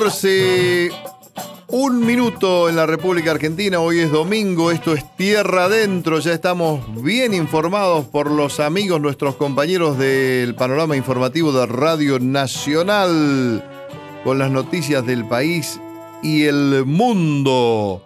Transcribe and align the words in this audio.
14, 0.00 0.90
un 1.68 2.06
minuto 2.06 2.70
en 2.70 2.76
la 2.76 2.86
República 2.86 3.32
Argentina. 3.32 3.80
Hoy 3.80 3.98
es 3.98 4.10
domingo, 4.10 4.70
esto 4.70 4.94
es 4.94 5.04
Tierra 5.14 5.64
Adentro. 5.64 6.20
Ya 6.20 6.32
estamos 6.32 6.80
bien 7.02 7.34
informados 7.34 8.06
por 8.06 8.30
los 8.30 8.60
amigos, 8.60 8.98
nuestros 8.98 9.36
compañeros 9.36 9.98
del 9.98 10.54
panorama 10.54 10.96
informativo 10.96 11.52
de 11.52 11.66
Radio 11.66 12.18
Nacional, 12.18 13.62
con 14.24 14.38
las 14.38 14.50
noticias 14.50 15.04
del 15.04 15.28
país 15.28 15.78
y 16.22 16.44
el 16.44 16.86
mundo. 16.86 18.02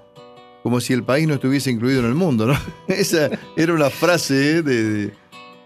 Como 0.64 0.80
si 0.80 0.94
el 0.94 1.04
país 1.04 1.28
no 1.28 1.34
estuviese 1.34 1.70
incluido 1.70 2.00
en 2.00 2.06
el 2.06 2.16
mundo, 2.16 2.44
¿no? 2.46 2.58
Esa 2.88 3.30
era 3.56 3.72
una 3.72 3.88
frase 3.88 4.64
de, 4.64 5.12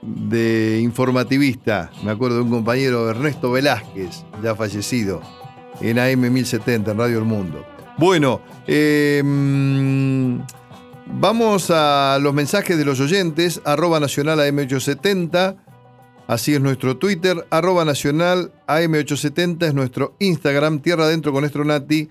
de 0.03 0.81
informativista. 0.83 1.91
Me 2.03 2.11
acuerdo 2.11 2.37
de 2.37 2.43
un 2.43 2.51
compañero, 2.51 3.09
Ernesto 3.09 3.51
Velázquez, 3.51 4.27
ya 4.43 4.55
fallecido 4.55 5.23
en 5.81 5.99
AM 5.99 6.21
1070, 6.33 6.91
en 6.91 6.99
Radio 6.99 7.19
El 7.19 7.25
Mundo. 7.25 7.65
Bueno, 7.99 8.41
eh, 8.67 9.23
vamos 11.07 11.71
a 11.71 12.19
los 12.21 12.35
mensajes 12.35 12.79
de 12.79 12.85
los 12.85 13.01
oyentes, 13.01 13.61
arroba 13.65 13.99
nacional 14.01 14.39
AM870, 14.39 15.57
así 16.27 16.55
es 16.55 16.61
nuestro 16.61 16.97
Twitter, 16.97 17.47
arroba 17.51 17.85
nacional 17.85 18.53
AM870 18.67 19.67
es 19.67 19.75
nuestro 19.75 20.15
Instagram, 20.21 20.81
Tierra 20.81 21.05
Adentro 21.05 21.33
con 21.33 21.43
nuestro 21.43 21.65
Nati, 21.65 22.09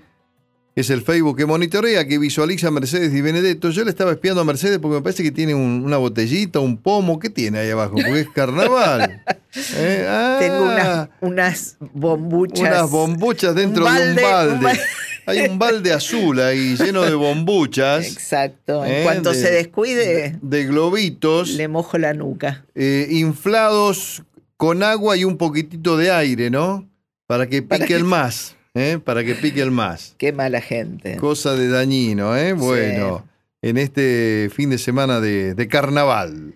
es 0.81 0.91
el 0.91 1.01
Facebook 1.01 1.35
que 1.35 1.47
monitorea, 1.47 2.07
que 2.07 2.19
visualiza 2.19 2.67
a 2.67 2.71
Mercedes 2.71 3.11
y 3.11 3.21
Benedetto. 3.21 3.71
Yo 3.71 3.83
le 3.83 3.89
estaba 3.89 4.11
espiando 4.11 4.41
a 4.41 4.43
Mercedes 4.43 4.77
porque 4.77 4.97
me 4.97 5.01
parece 5.01 5.23
que 5.23 5.31
tiene 5.31 5.55
una 5.55 5.97
botellita, 5.97 6.59
un 6.59 6.77
pomo. 6.77 7.17
¿Qué 7.17 7.31
tiene 7.31 7.57
ahí 7.57 7.71
abajo? 7.71 7.93
Porque 7.95 8.19
es 8.19 8.29
carnaval. 8.29 9.23
¿Eh? 9.75 10.37
Tengo 10.39 10.65
unas, 10.65 11.09
unas, 11.19 11.77
bombuchas. 11.79 12.59
Unas 12.59 12.91
bombuchas 12.91 13.55
dentro 13.55 13.91
de 13.91 14.09
un 14.09 14.15
balde. 14.17 14.79
Hay 15.25 15.39
un 15.49 15.57
balde 15.57 15.91
azul 15.91 16.39
ahí 16.39 16.75
lleno 16.77 17.01
de 17.01 17.15
bombuchas. 17.15 18.05
Exacto. 18.05 18.85
En 18.85 18.97
¿eh? 18.97 19.03
cuanto 19.03 19.33
se 19.33 19.49
descuide. 19.49 20.37
De 20.43 20.65
globitos. 20.65 21.49
Le 21.49 21.67
mojo 21.67 21.97
la 21.97 22.13
nuca. 22.13 22.65
Eh, 22.75 23.07
inflados 23.09 24.21
con 24.57 24.83
agua 24.83 25.17
y 25.17 25.23
un 25.23 25.37
poquitito 25.37 25.97
de 25.97 26.11
aire, 26.11 26.51
¿no? 26.51 26.87
Para 27.25 27.47
que 27.47 27.63
piquen 27.63 28.05
más. 28.05 28.56
¿Eh? 28.77 28.99
para 28.99 29.23
que 29.23 29.35
pique 29.35 29.61
el 29.61 29.71
más. 29.71 30.15
Qué 30.17 30.31
mala 30.31 30.61
gente. 30.61 31.17
Cosa 31.17 31.55
de 31.55 31.67
dañino, 31.69 32.37
¿eh? 32.37 32.53
Bueno, 32.53 33.27
en 33.61 33.77
este 33.77 34.49
fin 34.53 34.69
de 34.69 34.77
semana 34.77 35.19
de, 35.19 35.67
carnaval. 35.69 36.53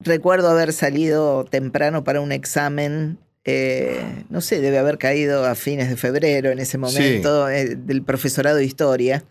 Recuerdo 0.00 0.48
haber 0.48 0.72
salido 0.72 1.44
temprano 1.44 2.04
para 2.04 2.20
un 2.20 2.32
examen 2.32 3.18
eh, 3.44 4.24
no 4.30 4.40
sé, 4.40 4.60
debe 4.60 4.78
haber 4.78 4.98
caído 4.98 5.44
a 5.44 5.56
fines 5.56 5.88
de 5.88 5.96
febrero 5.96 6.50
en 6.50 6.60
ese 6.60 6.78
momento, 6.78 7.48
eh, 7.48 7.74
del 7.74 8.02
profesorado 8.02 8.56
de 8.56 8.64
historia 8.64 9.24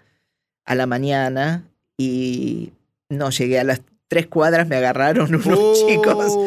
a 0.65 0.75
la 0.75 0.85
mañana 0.85 1.63
y 1.97 2.73
no 3.09 3.29
llegué 3.29 3.59
a 3.59 3.63
las 3.63 3.81
tres 4.11 4.27
cuadras, 4.27 4.67
me 4.67 4.75
agarraron 4.75 5.33
unos 5.45 5.85
chicos 5.87 6.37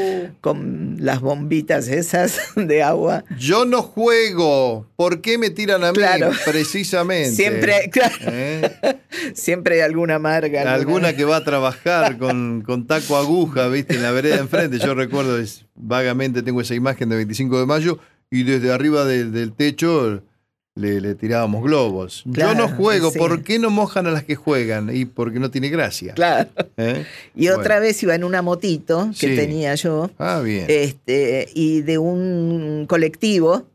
con 0.42 0.98
las 1.00 1.22
bombitas 1.22 1.88
esas 1.88 2.38
de 2.56 2.82
agua. 2.82 3.24
Yo 3.38 3.64
no 3.64 3.80
juego. 3.80 4.86
¿Por 4.96 5.22
qué 5.22 5.38
me 5.38 5.48
tiran 5.48 5.82
a 5.82 5.92
mí? 5.92 5.98
Precisamente. 6.44 7.30
Siempre, 7.30 7.88
claro. 7.90 8.14
¿Eh? 8.20 8.70
Siempre 9.34 9.76
hay 9.76 9.80
alguna 9.80 10.18
marca. 10.18 10.74
Alguna, 10.74 11.16
que 11.16 11.24
va 11.24 11.36
a 11.36 11.44
trabajar 11.44 12.18
con, 12.18 12.60
con, 12.60 12.86
taco 12.86 13.16
aguja, 13.16 13.68
viste, 13.68 13.94
en 13.94 14.02
la 14.02 14.10
vereda 14.10 14.36
enfrente. 14.36 14.78
Yo 14.78 14.94
recuerdo, 14.94 15.42
vagamente 15.74 16.42
tengo 16.42 16.60
esa 16.60 16.74
imagen 16.74 17.08
de 17.08 17.16
25 17.16 17.60
de 17.60 17.64
mayo 17.64 17.98
y 18.30 18.42
desde 18.42 18.72
arriba 18.72 19.06
del 19.06 19.54
techo 19.54 20.22
le, 20.76 21.14
tirábamos 21.14 21.62
globos. 21.62 22.22
Yo 22.26 22.54
no 22.54 22.68
juego, 22.68 23.12
¿por 23.12 23.42
qué 23.42 23.58
no 23.58 23.70
mojan 23.70 24.06
a 24.06 24.10
las 24.10 24.24
que 24.24 24.34
juegan? 24.34 24.94
Y 24.94 25.04
porque 25.04 25.38
no 25.38 25.50
tiene 25.50 25.68
gracia. 25.68 26.14
Claro. 26.14 26.50
¿Eh? 26.76 27.04
Y 27.34 27.48
otra 27.48 27.78
vez 27.78 28.02
iba 28.02 28.14
en 28.14 28.24
una 28.24 28.42
motito 28.42 29.10
que 29.18 29.36
tenía 29.36 29.74
yo. 29.76 30.10
Ah, 30.18 30.40
bien. 30.40 30.66
Este, 30.68 31.48
y 31.54 31.82
de 31.82 31.98
un 31.98 32.86
colectivo 32.88 33.66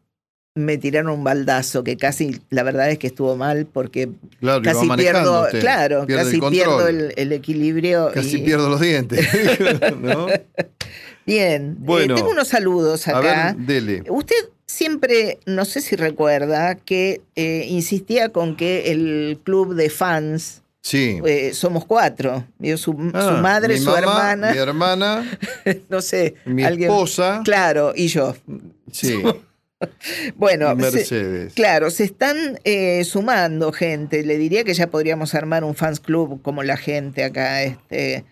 me 0.55 0.77
tiraron 0.77 1.11
un 1.11 1.23
baldazo 1.23 1.85
que 1.85 1.95
casi, 1.95 2.41
la 2.49 2.63
verdad 2.63 2.89
es 2.89 2.97
que 2.99 3.07
estuvo 3.07 3.37
mal 3.37 3.65
porque 3.65 4.09
casi 4.63 4.89
pierdo, 4.89 5.47
claro, 5.59 6.05
casi 6.05 6.41
pierdo 6.41 6.87
el, 6.87 7.31
equilibrio. 7.31 8.11
Casi 8.13 8.39
pierdo 8.39 8.67
los 8.69 8.81
dientes. 8.81 9.25
Bien, 11.25 11.71
eh, 11.71 11.75
bueno, 11.77 12.15
tengo 12.15 12.31
unos 12.31 12.47
saludos 12.49 13.07
acá. 13.07 13.49
A 13.49 13.53
ver, 13.53 13.65
dele. 13.65 14.03
Usted 14.09 14.49
siempre, 14.69 15.39
no 15.47 15.65
sé 15.65 15.81
si 15.81 15.95
recuerda, 15.95 16.75
que 16.75 17.21
eh, 17.35 17.65
insistía 17.67 18.29
con 18.29 18.55
que 18.55 18.91
el 18.91 19.39
club 19.43 19.73
de 19.73 19.89
fans 19.89 20.61
Sí. 20.81 21.19
Eh, 21.25 21.51
somos 21.53 21.85
cuatro. 21.85 22.45
Su, 22.77 23.11
ah, 23.13 23.39
madre, 23.41 23.77
su 23.77 23.93
hermana. 23.93 24.51
Mi 24.53 24.57
hermana. 24.57 25.39
no 25.89 26.01
sé. 26.01 26.35
Mi 26.45 26.63
esposa. 26.63 27.41
Claro, 27.43 27.91
y 27.93 28.07
yo. 28.07 28.33
Sí. 28.89 29.21
bueno, 30.35 30.73
Mercedes. 30.75 31.53
claro, 31.53 31.91
se 31.91 32.05
están 32.05 32.59
eh, 32.63 33.03
sumando 33.03 33.73
gente. 33.73 34.23
Le 34.23 34.37
diría 34.37 34.63
que 34.63 34.73
ya 34.73 34.87
podríamos 34.87 35.35
armar 35.35 35.65
un 35.65 35.75
fans 35.75 35.99
club 35.99 36.41
como 36.41 36.63
la 36.63 36.77
gente 36.77 37.25
acá. 37.25 37.61
Este, 37.61 38.23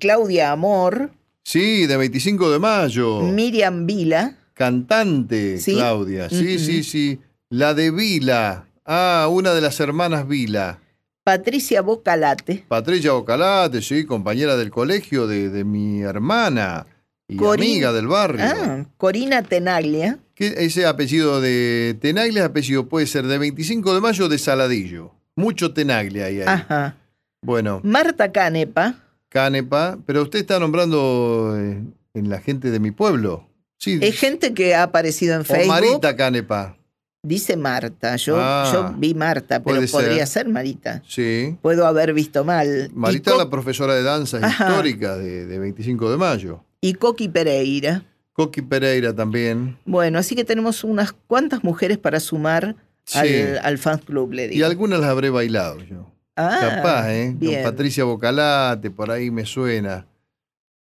Claudia 0.00 0.50
Amor. 0.50 1.12
Sí, 1.44 1.86
de 1.86 1.96
25 1.96 2.50
de 2.50 2.58
mayo. 2.58 3.20
Miriam 3.22 3.86
Vila 3.86 4.39
cantante, 4.60 5.58
Claudia. 5.64 6.28
Sí, 6.28 6.58
sí, 6.58 6.82
sí. 6.82 7.18
La 7.48 7.72
de 7.72 7.90
Vila. 7.90 8.66
Ah, 8.84 9.26
una 9.30 9.54
de 9.54 9.62
las 9.62 9.80
hermanas 9.80 10.28
Vila. 10.28 10.80
Patricia 11.24 11.80
Bocalate. 11.80 12.66
Patricia 12.68 13.12
Bocalate, 13.12 13.80
sí, 13.80 14.04
compañera 14.04 14.58
del 14.58 14.70
colegio 14.70 15.26
de, 15.26 15.64
mi 15.64 16.02
hermana 16.02 16.86
y 17.26 17.42
amiga 17.42 17.94
del 17.94 18.06
barrio. 18.06 18.44
Ah, 18.44 18.84
Corina 18.98 19.42
Tenaglia. 19.42 20.18
ese 20.36 20.84
apellido 20.84 21.40
de 21.40 21.96
Tenaglia, 21.98 22.44
apellido 22.44 22.86
puede 22.86 23.06
ser 23.06 23.26
de 23.28 23.38
25 23.38 23.94
de 23.94 24.00
mayo 24.02 24.28
de 24.28 24.36
Saladillo. 24.36 25.12
Mucho 25.36 25.72
Tenaglia 25.72 26.26
ahí. 26.26 26.42
Ajá. 26.42 26.98
Bueno. 27.40 27.80
Marta 27.82 28.30
Canepa. 28.30 28.96
Canepa, 29.30 29.96
pero 30.04 30.20
usted 30.20 30.40
está 30.40 30.58
nombrando 30.58 31.56
eh, 31.58 31.82
en 32.12 32.28
la 32.28 32.40
gente 32.40 32.70
de 32.70 32.78
mi 32.78 32.90
pueblo. 32.90 33.49
Sí. 33.80 33.98
Hay 34.02 34.12
gente 34.12 34.52
que 34.52 34.74
ha 34.74 34.82
aparecido 34.82 35.34
en 35.34 35.44
Facebook. 35.44 35.68
Marita 35.68 36.14
Canepa. 36.14 36.76
Dice 37.22 37.56
Marta, 37.56 38.16
yo, 38.16 38.36
ah, 38.38 38.70
yo 38.72 38.94
vi 38.98 39.14
Marta, 39.14 39.62
pero 39.62 39.80
podría 39.90 40.24
ser. 40.26 40.48
Marita. 40.48 41.02
Sí. 41.06 41.56
Puedo 41.60 41.86
haber 41.86 42.12
visto 42.14 42.44
mal. 42.44 42.90
Marita 42.94 43.32
es 43.32 43.38
la 43.38 43.50
profesora 43.50 43.94
de 43.94 44.02
danza 44.02 44.38
histórica 44.46 45.16
de, 45.16 45.58
25 45.58 46.10
de 46.10 46.16
mayo. 46.16 46.64
Y 46.80 46.94
Coqui 46.94 47.28
Pereira. 47.28 48.04
Coqui 48.32 48.62
Pereira 48.62 49.14
también. 49.14 49.78
Bueno, 49.84 50.18
así 50.18 50.34
que 50.34 50.44
tenemos 50.44 50.84
unas 50.84 51.12
cuantas 51.12 51.64
mujeres 51.64 51.98
para 51.98 52.20
sumar 52.20 52.76
al, 53.14 53.60
al 53.62 53.78
fan 53.78 53.98
club, 53.98 54.32
le 54.32 54.48
digo. 54.48 54.60
Y 54.60 54.62
algunas 54.62 55.00
las 55.00 55.10
habré 55.10 55.30
bailado 55.30 55.82
yo. 55.82 56.10
Ah, 56.36 56.58
Capaz, 56.60 57.12
¿eh? 57.12 57.36
Con 57.38 57.62
Patricia 57.62 58.04
Bocalate, 58.04 58.90
por 58.90 59.10
ahí 59.10 59.30
me 59.30 59.44
suena. 59.44 60.06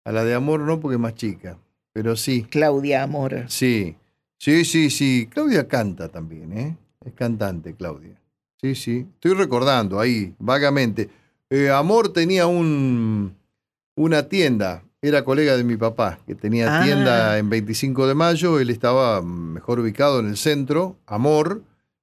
A 0.03 0.11
la 0.11 0.23
de 0.23 0.33
amor 0.33 0.61
no, 0.61 0.79
porque 0.79 0.95
es 0.95 1.01
más 1.01 1.15
chica 1.15 1.57
pero 1.95 2.17
sí. 2.17 2.45
Claudia 2.49 3.03
Amor. 3.03 3.45
Sí, 3.47 3.95
sí, 4.37 4.65
sí, 4.65 4.89
sí. 4.89 5.29
Claudia 5.31 5.65
canta 5.65 6.09
también, 6.09 6.51
¿eh? 6.51 6.77
Es 7.05 7.13
cantante, 7.13 7.73
Claudia. 7.73 8.19
Sí, 8.61 8.75
sí. 8.75 9.07
Estoy 9.13 9.33
recordando 9.33 9.97
ahí, 9.97 10.35
vagamente. 10.37 11.09
Eh, 11.49 11.69
Amor 11.69 12.11
tenía 12.11 12.47
un, 12.47 13.37
una 13.95 14.27
tienda, 14.27 14.83
era 15.01 15.23
colega 15.23 15.55
de 15.55 15.63
mi 15.63 15.77
papá, 15.77 16.19
que 16.27 16.35
tenía 16.35 16.81
ah. 16.81 16.83
tienda 16.83 17.37
en 17.37 17.49
25 17.49 18.07
de 18.07 18.13
mayo, 18.13 18.59
él 18.59 18.71
estaba 18.71 19.21
mejor 19.21 19.79
ubicado 19.79 20.19
en 20.19 20.27
el 20.27 20.35
centro, 20.35 20.97
Amor, 21.05 21.61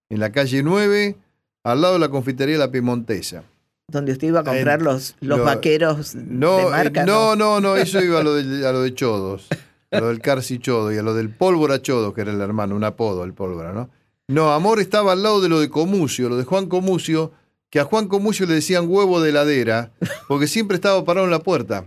en 0.08 0.20
la 0.20 0.32
calle 0.32 0.62
9, 0.62 1.16
al 1.64 1.82
lado 1.82 1.94
de 1.94 2.00
la 2.00 2.08
confitería 2.08 2.56
La 2.56 2.70
Piemontesa 2.70 3.44
donde 3.88 4.12
usted 4.12 4.28
iba 4.28 4.40
a 4.40 4.44
comprar 4.44 4.80
los, 4.80 5.16
los 5.20 5.44
vaqueros 5.44 6.14
no, 6.14 6.56
de 6.56 6.64
marca. 6.70 7.04
no, 7.04 7.36
no, 7.36 7.60
no, 7.60 7.76
eso 7.76 8.02
iba 8.02 8.20
a 8.20 8.22
lo 8.22 8.34
de, 8.36 8.66
a 8.66 8.72
lo 8.72 8.80
de 8.80 8.94
Chodos 8.94 9.48
lo 10.00 10.08
del 10.08 10.20
Carci 10.20 10.58
Chodo 10.58 10.92
y 10.92 10.98
a 10.98 11.02
lo 11.02 11.14
del 11.14 11.30
Pólvora 11.30 11.80
Chodo, 11.80 12.14
que 12.14 12.22
era 12.22 12.32
el 12.32 12.40
hermano, 12.40 12.74
un 12.74 12.84
apodo, 12.84 13.24
el 13.24 13.34
Pólvora, 13.34 13.72
¿no? 13.72 13.90
No, 14.28 14.52
Amor 14.52 14.80
estaba 14.80 15.12
al 15.12 15.22
lado 15.22 15.40
de 15.40 15.48
lo 15.48 15.60
de 15.60 15.68
Comucio, 15.68 16.28
lo 16.28 16.36
de 16.36 16.44
Juan 16.44 16.66
Comucio, 16.66 17.32
que 17.70 17.80
a 17.80 17.84
Juan 17.84 18.08
Comucio 18.08 18.46
le 18.46 18.54
decían 18.54 18.86
huevo 18.88 19.20
de 19.20 19.30
heladera, 19.30 19.92
porque 20.28 20.46
siempre 20.46 20.74
estaba 20.74 21.04
parado 21.04 21.26
en 21.26 21.30
la 21.30 21.40
puerta 21.40 21.86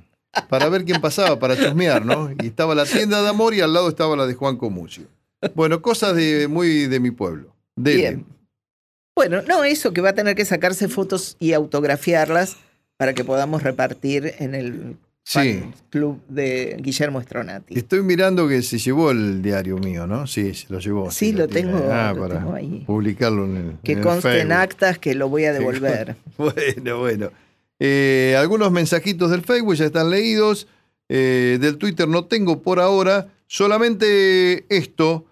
para 0.49 0.69
ver 0.69 0.83
quién 0.83 1.01
pasaba, 1.01 1.39
para 1.39 1.55
chusmear, 1.55 2.05
¿no? 2.05 2.31
Y 2.41 2.47
estaba 2.47 2.75
la 2.75 2.85
tienda 2.85 3.21
de 3.21 3.29
Amor 3.29 3.53
y 3.53 3.61
al 3.61 3.73
lado 3.73 3.89
estaba 3.89 4.15
la 4.15 4.27
de 4.27 4.33
Juan 4.33 4.57
Comucio. 4.57 5.07
Bueno, 5.53 5.81
cosas 5.81 6.15
de, 6.15 6.47
muy 6.47 6.87
de 6.87 6.99
mi 6.99 7.11
pueblo. 7.11 7.55
Bien. 7.75 8.25
Bueno, 9.15 9.41
no, 9.43 9.63
eso 9.63 9.93
que 9.93 10.01
va 10.01 10.09
a 10.09 10.15
tener 10.15 10.35
que 10.35 10.45
sacarse 10.45 10.87
fotos 10.87 11.37
y 11.39 11.53
autografiarlas 11.53 12.57
para 12.97 13.13
que 13.13 13.23
podamos 13.23 13.63
repartir 13.63 14.33
en 14.39 14.55
el 14.55 14.97
Sí. 15.27 15.63
Club 15.89 16.21
de 16.29 16.77
Guillermo 16.79 17.19
Stronati. 17.19 17.75
Estoy 17.75 18.03
mirando 18.03 18.47
que 18.47 18.61
se 18.61 18.77
llevó 18.77 19.09
el 19.09 19.41
diario 19.41 19.79
mío, 19.79 20.05
¿no? 20.05 20.27
Sí, 20.27 20.53
se 20.53 20.67
lo 20.71 20.77
llevó. 20.79 21.09
Sí, 21.09 21.31
lo, 21.31 21.47
tengo, 21.47 21.77
ah, 21.91 22.13
para 22.15 22.53
ahí. 22.53 22.83
Publicarlo 22.85 23.45
en 23.45 23.57
el. 23.57 23.77
Que 23.83 23.99
conste 23.99 24.41
en 24.41 24.51
actas 24.51 24.99
que 24.99 25.15
lo 25.15 25.27
voy 25.27 25.45
a 25.45 25.53
devolver. 25.53 26.15
bueno, 26.37 26.99
bueno. 26.99 27.31
Eh, 27.79 28.35
algunos 28.37 28.71
mensajitos 28.71 29.31
del 29.31 29.41
Facebook 29.41 29.73
ya 29.73 29.85
están 29.85 30.11
leídos. 30.11 30.67
Eh, 31.09 31.57
del 31.59 31.77
Twitter 31.77 32.07
no 32.07 32.25
tengo 32.25 32.61
por 32.61 32.79
ahora. 32.79 33.27
Solamente 33.47 34.63
esto 34.69 35.25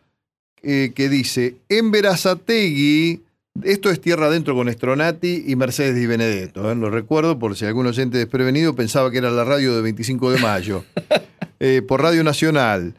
eh, 0.63 0.91
que 0.95 1.07
dice: 1.07 1.57
En 1.69 1.91
Verazategui 1.91 3.21
esto 3.61 3.91
es 3.91 4.01
Tierra 4.01 4.25
Adentro 4.27 4.55
con 4.55 4.67
Estronati 4.67 5.43
y 5.47 5.55
Mercedes 5.55 5.95
Di 5.95 6.07
Benedetto. 6.07 6.71
¿eh? 6.71 6.75
Lo 6.75 6.89
recuerdo 6.89 7.37
por 7.37 7.55
si 7.55 7.65
algún 7.65 7.85
oyente 7.85 8.17
desprevenido 8.17 8.75
pensaba 8.75 9.11
que 9.11 9.19
era 9.19 9.29
la 9.29 9.43
radio 9.43 9.75
de 9.75 9.81
25 9.81 10.31
de 10.31 10.39
mayo. 10.39 10.83
Eh, 11.65 11.81
por 11.81 12.01
Radio 12.01 12.25
Nacional. 12.25 12.93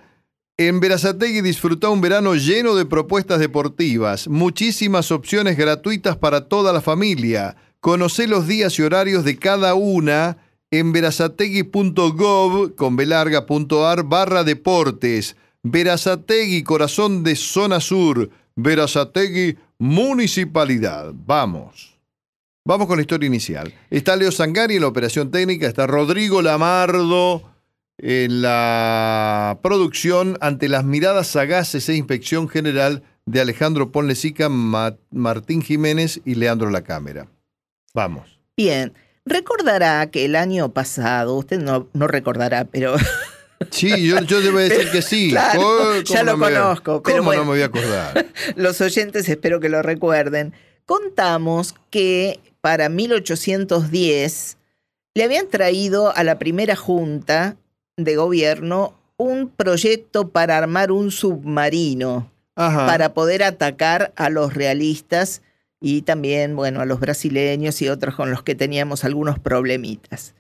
En 0.57 0.81
Verazategui 0.81 1.43
disfruta 1.43 1.91
un 1.91 2.01
verano 2.01 2.35
lleno 2.35 2.75
de 2.75 2.87
propuestas 2.87 3.39
deportivas, 3.39 4.27
muchísimas 4.27 5.11
opciones 5.11 5.59
gratuitas 5.59 6.17
para 6.17 6.49
toda 6.49 6.73
la 6.73 6.81
familia. 6.81 7.57
Conoce 7.81 8.27
los 8.27 8.49
días 8.49 8.79
y 8.79 8.83
horarios 8.83 9.23
de 9.23 9.37
cada 9.37 9.75
una 9.75 10.39
en 10.71 10.93
verazategui.gov 10.93 12.75
con 12.75 12.97
velarga.ar 12.97 14.05
barra 14.05 14.45
deportes. 14.45 15.37
Verazategui, 15.63 16.63
corazón 16.63 17.23
de 17.23 17.37
zona 17.37 17.81
sur. 17.81 18.31
Verazategui, 18.57 19.59
municipalidad. 19.85 21.13
Vamos. 21.15 21.95
Vamos 22.65 22.87
con 22.87 22.97
la 22.97 23.03
historia 23.03 23.27
inicial. 23.27 23.75
Está 23.91 24.17
Leo 24.17 24.33
Sangari 24.33 24.77
en 24.77 24.81
la 24.81 24.89
operación 24.89 25.31
técnica, 25.31 25.67
está 25.67 25.87
Rodrigo 25.87 26.41
Lamardo 26.41 27.43
en 27.99 28.41
la 28.41 29.59
producción 29.63 30.39
ante 30.41 30.71
las 30.71 30.85
miradas 30.85 31.27
sagaces 31.27 31.87
e 31.91 31.97
inspección 31.97 32.49
general 32.49 33.03
de 33.27 33.43
Alejandro 33.43 33.93
Ponlesica, 33.93 34.49
Martín 34.49 35.61
Jiménez 35.61 36.23
y 36.25 36.37
Leandro 36.37 36.71
La 36.71 36.83
Cámara. 36.83 37.29
Vamos. 37.93 38.39
Bien, 38.57 38.95
recordará 39.27 40.11
que 40.11 40.25
el 40.25 40.35
año 40.35 40.73
pasado, 40.73 41.37
usted 41.37 41.61
no 41.61 42.07
recordará, 42.07 42.65
pero 42.65 42.97
Sí, 43.71 44.07
yo, 44.07 44.21
yo 44.23 44.41
debo 44.41 44.59
decir 44.59 44.91
que 44.91 45.03
sí. 45.03 45.31
ya 46.05 46.23
lo 46.23 46.39
conozco. 46.39 47.03
pero 47.03 47.19
¿Cómo 47.19 47.35
no 47.35 47.45
me 47.45 47.51
voy 47.51 47.63
a 47.63 47.67
acordar? 47.67 48.27
Los 48.57 48.81
oyentes 48.81 49.29
espero 49.29 49.61
que 49.61 49.69
lo 49.69 49.83
recuerden. 49.83 50.55
Contamos 50.87 51.75
que 51.91 52.41
para 52.61 52.89
1810 52.89 54.59
le 55.15 55.25
habían 55.25 55.49
traído 55.49 56.15
a 56.15 56.25
la 56.25 56.39
primera 56.39 56.77
junta 56.77 57.57
de 57.97 58.17
gobierno 58.17 58.95
un 59.17 59.49
proyecto 59.49 60.29
para 60.29 60.59
armar 60.59 60.91
un 60.91 61.11
submarino 61.11 62.31
para 62.55 63.15
poder 63.15 63.43
atacar 63.43 64.13
a 64.17 64.31
los 64.31 64.55
realistas 64.55 65.43
y 65.81 66.03
también, 66.03 66.57
bueno, 66.57 66.81
a 66.81 66.87
los 66.87 67.01
brasileños 67.01 67.83
y 67.83 67.89
otros 67.89 68.15
con 68.15 68.31
los 68.31 68.43
que 68.43 68.55
teníamos 68.55 69.05
algunos 69.05 69.39
problemitas. 69.39 70.35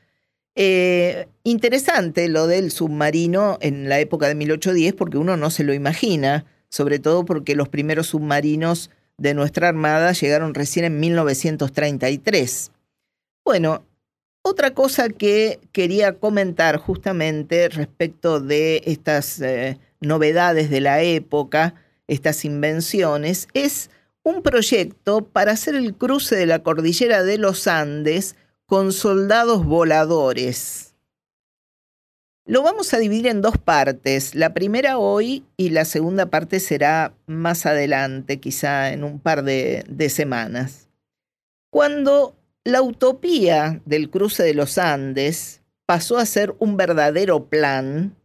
Eh, 0.56 1.28
interesante 1.42 2.28
lo 2.28 2.46
del 2.46 2.70
submarino 2.70 3.58
en 3.60 3.88
la 3.88 3.98
época 3.98 4.28
de 4.28 4.36
1810 4.36 4.94
porque 4.94 5.18
uno 5.18 5.36
no 5.36 5.50
se 5.50 5.64
lo 5.64 5.74
imagina, 5.74 6.46
sobre 6.68 6.98
todo 6.98 7.24
porque 7.24 7.56
los 7.56 7.68
primeros 7.68 8.08
submarinos 8.08 8.90
de 9.16 9.34
nuestra 9.34 9.68
Armada 9.68 10.12
llegaron 10.12 10.54
recién 10.54 10.84
en 10.84 11.00
1933. 11.00 12.70
Bueno, 13.44 13.84
otra 14.42 14.72
cosa 14.72 15.08
que 15.08 15.60
quería 15.72 16.18
comentar 16.18 16.76
justamente 16.76 17.68
respecto 17.68 18.40
de 18.40 18.82
estas 18.86 19.40
eh, 19.40 19.78
novedades 20.00 20.70
de 20.70 20.80
la 20.80 21.02
época, 21.02 21.74
estas 22.06 22.44
invenciones, 22.44 23.48
es 23.54 23.90
un 24.22 24.42
proyecto 24.42 25.24
para 25.26 25.52
hacer 25.52 25.74
el 25.74 25.94
cruce 25.94 26.36
de 26.36 26.46
la 26.46 26.62
cordillera 26.62 27.22
de 27.22 27.38
los 27.38 27.66
Andes 27.66 28.36
con 28.74 28.92
soldados 28.92 29.64
voladores. 29.64 30.96
Lo 32.44 32.64
vamos 32.64 32.92
a 32.92 32.98
dividir 32.98 33.28
en 33.28 33.40
dos 33.40 33.56
partes, 33.56 34.34
la 34.34 34.52
primera 34.52 34.98
hoy 34.98 35.44
y 35.56 35.70
la 35.70 35.84
segunda 35.84 36.26
parte 36.26 36.58
será 36.58 37.14
más 37.28 37.66
adelante, 37.66 38.40
quizá 38.40 38.92
en 38.92 39.04
un 39.04 39.20
par 39.20 39.44
de, 39.44 40.08
semanas. 40.10 40.88
Cuando 41.70 42.34
la 42.64 42.82
utopía 42.82 43.80
del 43.84 44.10
cruce 44.10 44.42
de 44.42 44.54
los 44.54 44.76
Andes 44.76 45.62
pasó 45.86 46.18
a 46.18 46.26
ser 46.26 46.56
un 46.58 46.76
verdadero 46.76 47.44
plan, 47.44 48.16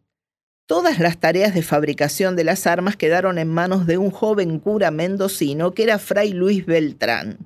todas 0.66 0.98
las 0.98 1.20
tareas 1.20 1.54
de 1.54 1.62
fabricación 1.62 2.36
de 2.36 2.46
las 2.46 2.66
armas 2.66 2.96
quedaron 2.96 3.38
en 3.38 3.50
manos 3.50 3.86
de 3.86 4.00
un 4.00 4.10
joven 4.10 4.58
cura 4.58 4.90
mendocino 4.90 5.76
que 5.76 5.84
era 5.84 6.00
Fray 6.00 6.34
Luis 6.34 6.66
Beltrán. 6.66 7.38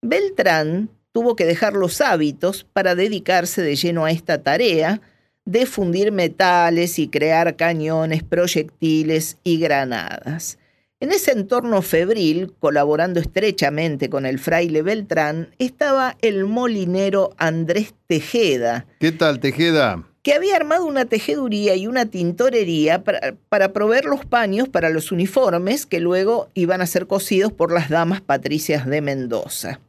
Beltrán 0.00 0.88
tuvo 1.12 1.36
que 1.36 1.44
dejar 1.44 1.74
los 1.74 2.00
hábitos 2.00 2.66
para 2.72 2.94
dedicarse 2.94 3.62
de 3.62 3.76
lleno 3.76 4.04
a 4.04 4.10
esta 4.10 4.42
tarea 4.42 5.00
de 5.44 5.66
fundir 5.66 6.12
metales 6.12 6.98
y 6.98 7.08
crear 7.08 7.56
cañones, 7.56 8.22
proyectiles 8.22 9.38
y 9.42 9.58
granadas. 9.58 10.58
En 11.00 11.12
ese 11.12 11.32
entorno 11.32 11.80
febril, 11.80 12.52
colaborando 12.60 13.20
estrechamente 13.20 14.10
con 14.10 14.26
el 14.26 14.38
fraile 14.38 14.82
Beltrán, 14.82 15.54
estaba 15.58 16.16
el 16.20 16.44
molinero 16.44 17.30
Andrés 17.38 17.94
Tejeda. 18.06 18.86
¿Qué 19.00 19.10
tal, 19.10 19.40
Tejeda? 19.40 20.04
Que 20.22 20.34
había 20.34 20.56
armado 20.56 20.84
una 20.84 21.06
tejeduría 21.06 21.74
y 21.74 21.86
una 21.86 22.04
tintorería 22.04 23.02
para, 23.02 23.34
para 23.48 23.72
proveer 23.72 24.04
los 24.04 24.26
paños 24.26 24.68
para 24.68 24.90
los 24.90 25.10
uniformes 25.10 25.86
que 25.86 26.00
luego 26.00 26.50
iban 26.52 26.82
a 26.82 26.86
ser 26.86 27.06
cosidos 27.06 27.50
por 27.50 27.72
las 27.72 27.88
damas 27.88 28.20
patricias 28.20 28.84
de 28.84 29.00
Mendoza. 29.00 29.80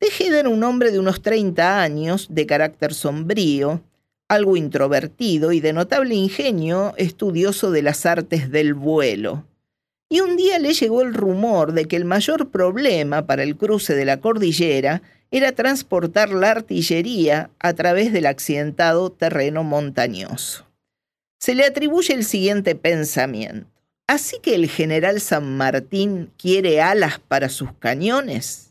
Tejeda 0.00 0.40
era 0.40 0.48
un 0.48 0.64
hombre 0.64 0.92
de 0.92 0.98
unos 0.98 1.20
30 1.20 1.82
años, 1.82 2.28
de 2.30 2.46
carácter 2.46 2.94
sombrío, 2.94 3.82
algo 4.28 4.56
introvertido 4.56 5.52
y 5.52 5.60
de 5.60 5.74
notable 5.74 6.14
ingenio, 6.14 6.94
estudioso 6.96 7.70
de 7.70 7.82
las 7.82 8.06
artes 8.06 8.50
del 8.50 8.72
vuelo. 8.72 9.44
Y 10.08 10.20
un 10.20 10.38
día 10.38 10.58
le 10.58 10.72
llegó 10.72 11.02
el 11.02 11.12
rumor 11.12 11.74
de 11.74 11.84
que 11.84 11.96
el 11.96 12.06
mayor 12.06 12.48
problema 12.48 13.26
para 13.26 13.42
el 13.42 13.58
cruce 13.58 13.94
de 13.94 14.06
la 14.06 14.20
cordillera 14.20 15.02
era 15.30 15.52
transportar 15.52 16.30
la 16.30 16.52
artillería 16.52 17.50
a 17.58 17.74
través 17.74 18.10
del 18.10 18.24
accidentado 18.24 19.12
terreno 19.12 19.64
montañoso. 19.64 20.66
Se 21.38 21.54
le 21.54 21.66
atribuye 21.66 22.14
el 22.14 22.24
siguiente 22.24 22.74
pensamiento. 22.74 23.68
¿Así 24.06 24.38
que 24.42 24.54
el 24.54 24.70
general 24.70 25.20
San 25.20 25.58
Martín 25.58 26.30
quiere 26.38 26.80
alas 26.80 27.20
para 27.20 27.50
sus 27.50 27.72
cañones? 27.74 28.69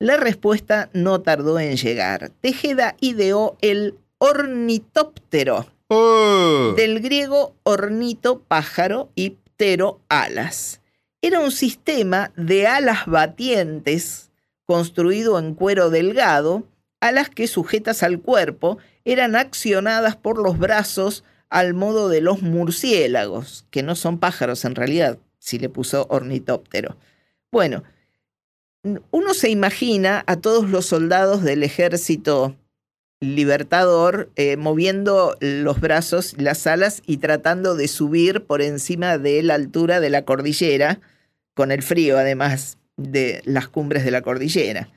La 0.00 0.16
respuesta 0.16 0.90
no 0.92 1.22
tardó 1.22 1.58
en 1.58 1.76
llegar. 1.76 2.30
Tejeda 2.40 2.96
ideó 3.00 3.56
el 3.60 3.98
ornitóptero, 4.18 5.66
oh. 5.88 6.74
del 6.76 7.00
griego 7.00 7.56
ornito, 7.64 8.40
pájaro, 8.40 9.10
y 9.16 9.30
ptero, 9.30 10.00
alas. 10.08 10.80
Era 11.20 11.40
un 11.40 11.50
sistema 11.50 12.30
de 12.36 12.68
alas 12.68 13.06
batientes 13.06 14.30
construido 14.66 15.36
en 15.38 15.54
cuero 15.54 15.90
delgado, 15.90 16.62
alas 17.00 17.28
que 17.28 17.48
sujetas 17.48 18.04
al 18.04 18.20
cuerpo 18.20 18.78
eran 19.04 19.34
accionadas 19.34 20.14
por 20.14 20.38
los 20.38 20.58
brazos 20.58 21.24
al 21.50 21.74
modo 21.74 22.08
de 22.08 22.20
los 22.20 22.42
murciélagos, 22.42 23.66
que 23.70 23.82
no 23.82 23.96
son 23.96 24.18
pájaros 24.18 24.64
en 24.64 24.76
realidad, 24.76 25.18
si 25.38 25.58
le 25.58 25.68
puso 25.68 26.06
ornitóptero. 26.10 26.96
Bueno, 27.50 27.82
uno 28.82 29.34
se 29.34 29.50
imagina 29.50 30.24
a 30.26 30.36
todos 30.36 30.68
los 30.70 30.86
soldados 30.86 31.42
del 31.42 31.62
ejército 31.62 32.56
libertador 33.20 34.30
eh, 34.36 34.56
moviendo 34.56 35.36
los 35.40 35.80
brazos, 35.80 36.34
las 36.38 36.66
alas 36.66 37.02
y 37.04 37.16
tratando 37.16 37.74
de 37.74 37.88
subir 37.88 38.44
por 38.44 38.62
encima 38.62 39.18
de 39.18 39.42
la 39.42 39.54
altura 39.54 39.98
de 40.00 40.10
la 40.10 40.22
cordillera, 40.22 41.00
con 41.54 41.72
el 41.72 41.82
frío 41.82 42.16
además 42.16 42.78
de 42.96 43.42
las 43.44 43.66
cumbres 43.68 44.04
de 44.04 44.12
la 44.12 44.22
cordillera. 44.22 44.88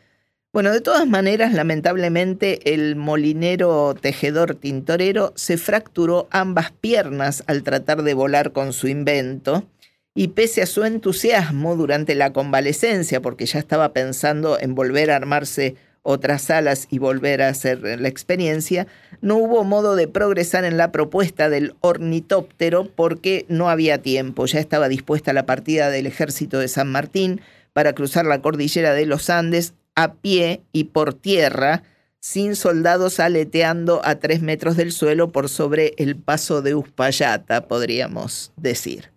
Bueno, 0.54 0.72
de 0.72 0.82
todas 0.82 1.08
maneras, 1.08 1.54
lamentablemente 1.54 2.74
el 2.74 2.96
molinero 2.96 3.96
tejedor 4.00 4.54
tintorero 4.54 5.32
se 5.36 5.58
fracturó 5.58 6.28
ambas 6.30 6.72
piernas 6.72 7.44
al 7.48 7.64
tratar 7.64 8.04
de 8.04 8.14
volar 8.14 8.52
con 8.52 8.74
su 8.74 8.88
invento 8.88 9.66
y 10.14 10.30
pese 10.30 10.62
a 10.62 10.66
su 10.66 10.84
entusiasmo 10.84 11.76
durante 11.76 12.16
la 12.16 12.34
convalecencia, 12.34 13.22
porque 13.22 13.46
ya 13.46 13.60
estaba 13.60 13.94
pensando 13.94 14.60
en 14.60 14.76
volver 14.76 15.12
a 15.12 15.16
armarse 15.16 15.76
otras 16.04 16.50
alas 16.50 16.88
y 16.90 17.00
volver 17.00 17.42
a 17.42 17.50
hacer 17.50 17.82
la 17.82 18.08
experiencia, 18.08 18.88
no 19.22 19.38
hubo 19.38 19.64
modo 19.64 19.96
de 19.96 20.08
progresar 20.08 20.66
en 20.66 20.78
la 20.78 20.92
propuesta 20.92 21.50
del 21.50 21.76
ornitóptero 21.82 22.90
porque 22.96 23.46
no 23.50 23.70
había 23.70 24.02
tiempo. 24.02 24.46
Ya 24.48 24.60
estaba 24.60 24.90
dispuesta 24.90 25.34
la 25.34 25.46
partida 25.46 25.90
del 25.90 26.08
ejército 26.08 26.60
de 26.60 26.68
San 26.68 26.92
Martín 26.92 27.42
para 27.74 27.94
cruzar 27.94 28.26
la 28.26 28.42
cordillera 28.42 28.94
de 28.94 29.06
los 29.06 29.30
Andes 29.30 29.74
a 29.96 30.14
pie 30.16 30.62
y 30.72 30.86
por 30.86 31.14
tierra, 31.14 31.84
sin 32.20 32.56
soldados 32.56 33.20
aleteando 33.20 34.02
a 34.04 34.16
tres 34.16 34.42
metros 34.42 34.78
del 34.78 34.92
suelo 34.92 35.32
por 35.32 35.50
sobre 35.50 35.94
el 35.98 36.16
paso 36.16 36.62
de 36.62 36.76
Uspallata, 36.76 37.68
podríamos 37.68 38.52
decir. 38.58 39.12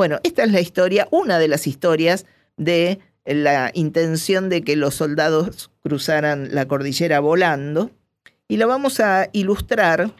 Bueno, 0.00 0.18
esta 0.22 0.44
es 0.44 0.50
la 0.50 0.62
historia, 0.62 1.06
una 1.10 1.38
de 1.38 1.46
las 1.46 1.66
historias 1.66 2.24
de 2.56 3.00
la 3.26 3.70
intención 3.74 4.48
de 4.48 4.62
que 4.62 4.74
los 4.74 4.94
soldados 4.94 5.70
cruzaran 5.82 6.54
la 6.54 6.66
cordillera 6.66 7.20
volando, 7.20 7.90
y 8.48 8.56
la 8.56 8.64
vamos 8.64 8.98
a 9.00 9.28
ilustrar 9.34 10.10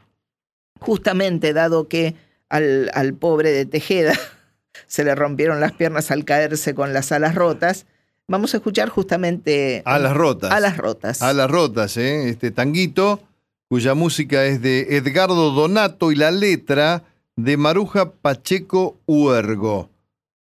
justamente 0.81 1.55
dado 1.55 1.89
que 1.89 2.15
al, 2.51 2.91
al 2.93 3.15
pobre 3.15 3.53
de 3.53 3.65
Tejeda 3.65 4.13
se 4.87 5.03
le 5.03 5.15
rompieron 5.15 5.61
las 5.61 5.73
piernas 5.73 6.11
al 6.11 6.27
caerse 6.27 6.75
con 6.75 6.93
las 6.93 7.11
alas 7.11 7.35
rotas, 7.35 7.87
Vamos 8.29 8.53
a 8.53 8.59
escuchar 8.59 8.91
justamente... 8.91 9.83
A 9.87 9.99
las 9.99 10.15
rotas. 10.15 10.53
A 10.53 10.61
las 10.61 10.77
rotas. 10.77 11.23
A 11.23 11.33
las 11.33 11.51
rotas, 11.51 11.97
¿eh? 11.97 12.29
Este 12.29 12.51
tanguito, 12.51 13.23
cuya 13.67 13.95
música 13.95 14.45
es 14.45 14.61
de 14.61 14.99
Edgardo 14.99 15.53
Donato 15.53 16.13
y 16.13 16.17
la 16.17 16.31
letra 16.31 17.03
de 17.45 17.57
Maruja 17.57 18.13
Pacheco 18.13 18.99
Huergo. 19.07 19.89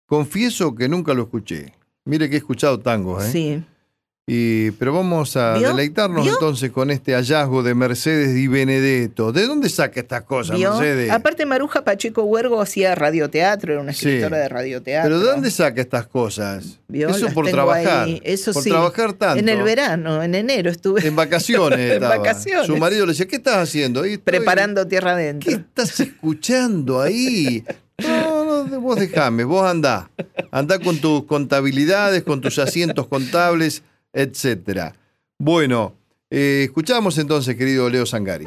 Confieso 0.05 0.75
que 0.75 0.87
nunca 0.87 1.13
lo 1.13 1.23
escuché. 1.23 1.73
Mire 2.05 2.29
que 2.29 2.35
he 2.35 2.37
escuchado 2.37 2.79
tangos, 2.79 3.25
¿eh? 3.25 3.31
Sí. 3.31 3.63
Y, 4.27 4.71
pero 4.71 4.91
vamos 4.91 5.37
a 5.37 5.53
deleitarnos 5.53 6.27
entonces 6.27 6.71
con 6.71 6.89
este 6.89 7.13
hallazgo 7.13 7.61
de 7.61 7.75
Mercedes 7.75 8.33
Di 8.33 8.47
Benedetto. 8.47 9.31
¿De 9.31 9.45
dónde 9.45 9.69
saca 9.69 9.99
estas 9.99 10.23
cosas, 10.23 10.57
Mercedes? 10.57 11.11
Aparte, 11.11 11.45
Maruja 11.45 11.83
Pacheco 11.83 12.23
Huergo 12.23 12.59
hacía 12.59 12.95
radioteatro, 12.95 13.73
era 13.73 13.81
una 13.83 13.91
escritora 13.91 14.39
de 14.39 14.49
radioteatro. 14.49 15.09
¿Pero 15.11 15.19
de 15.19 15.31
dónde 15.31 15.51
saca 15.51 15.79
estas 15.79 16.07
cosas? 16.07 16.79
Eso 16.91 17.29
por 17.35 17.51
trabajar. 17.51 18.07
Eso 18.23 18.51
por 18.51 18.63
trabajar 18.63 19.13
tanto. 19.13 19.39
En 19.39 19.47
el 19.47 19.61
verano, 19.61 20.23
en 20.23 20.33
enero 20.33 20.71
estuve. 20.71 21.05
En 21.07 21.15
vacaciones. 21.15 21.91
en 21.93 22.01
vacaciones. 22.01 22.65
Su 22.65 22.77
marido 22.77 23.05
le 23.05 23.11
decía, 23.11 23.27
¿qué 23.27 23.35
estás 23.35 23.57
haciendo? 23.57 24.01
Preparando 24.23 24.87
tierra 24.87 25.11
adentro. 25.11 25.51
¿Qué 25.51 25.57
estás 25.57 25.99
escuchando 25.99 26.99
ahí? 26.99 27.63
No, 27.99 28.65
no, 28.65 28.81
vos 28.81 28.99
dejame, 28.99 29.43
vos 29.43 29.69
andá. 29.69 30.09
Andá 30.49 30.79
con 30.79 30.97
tus 30.97 31.25
contabilidades, 31.25 32.23
con 32.23 32.41
tus 32.41 32.57
asientos 32.57 33.05
contables 33.05 33.83
etcétera. 34.15 34.95
Bueno, 35.37 35.93
eh, 36.31 36.63
escuchamos 36.63 37.17
entonces, 37.17 37.55
querido 37.55 37.89
Leo 37.89 38.05
Sangari. 38.05 38.45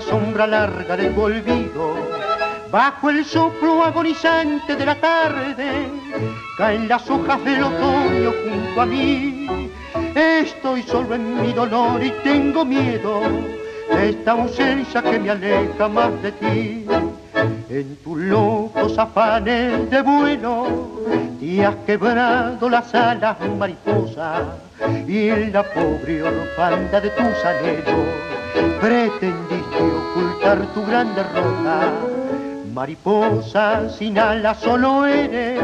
Sombra 0.00 0.46
larga 0.46 0.96
del 0.96 1.16
olvido. 1.18 1.94
Bajo 2.70 3.10
el 3.10 3.24
soplo 3.24 3.84
agonizante 3.84 4.74
de 4.74 4.86
la 4.86 4.96
tarde, 4.96 5.88
caen 6.58 6.88
las 6.88 7.08
hojas 7.08 7.42
del 7.44 7.62
otoño 7.62 8.32
junto 8.44 8.80
a 8.80 8.86
mí. 8.86 9.70
Estoy 10.14 10.82
solo 10.82 11.14
en 11.14 11.40
mi 11.40 11.52
dolor 11.52 12.02
y 12.02 12.10
tengo 12.22 12.64
miedo 12.64 13.20
de 13.90 14.10
esta 14.10 14.32
ausencia 14.32 15.02
que 15.02 15.18
me 15.18 15.30
aleja 15.30 15.88
más 15.88 16.22
de 16.22 16.32
ti. 16.32 16.86
En 17.74 17.96
tus 18.04 18.16
locos 18.18 18.96
afanes 18.96 19.90
de 19.90 20.00
vuelo, 20.00 20.68
te 21.40 21.66
has 21.66 21.74
quebrado 21.84 22.70
las 22.70 22.94
alas 22.94 23.36
mariposa 23.58 24.42
y 25.08 25.28
en 25.28 25.52
la 25.52 25.64
pobre 25.64 26.22
orfanda 26.22 27.00
de 27.00 27.10
tus 27.10 27.44
anhelos 27.44 28.06
pretendiste 28.80 29.82
ocultar 29.82 30.58
tu 30.72 30.86
gran 30.86 31.16
derrota. 31.16 31.90
Mariposa 32.72 33.88
sin 33.88 34.20
alas 34.20 34.58
solo 34.58 35.06
eres 35.06 35.60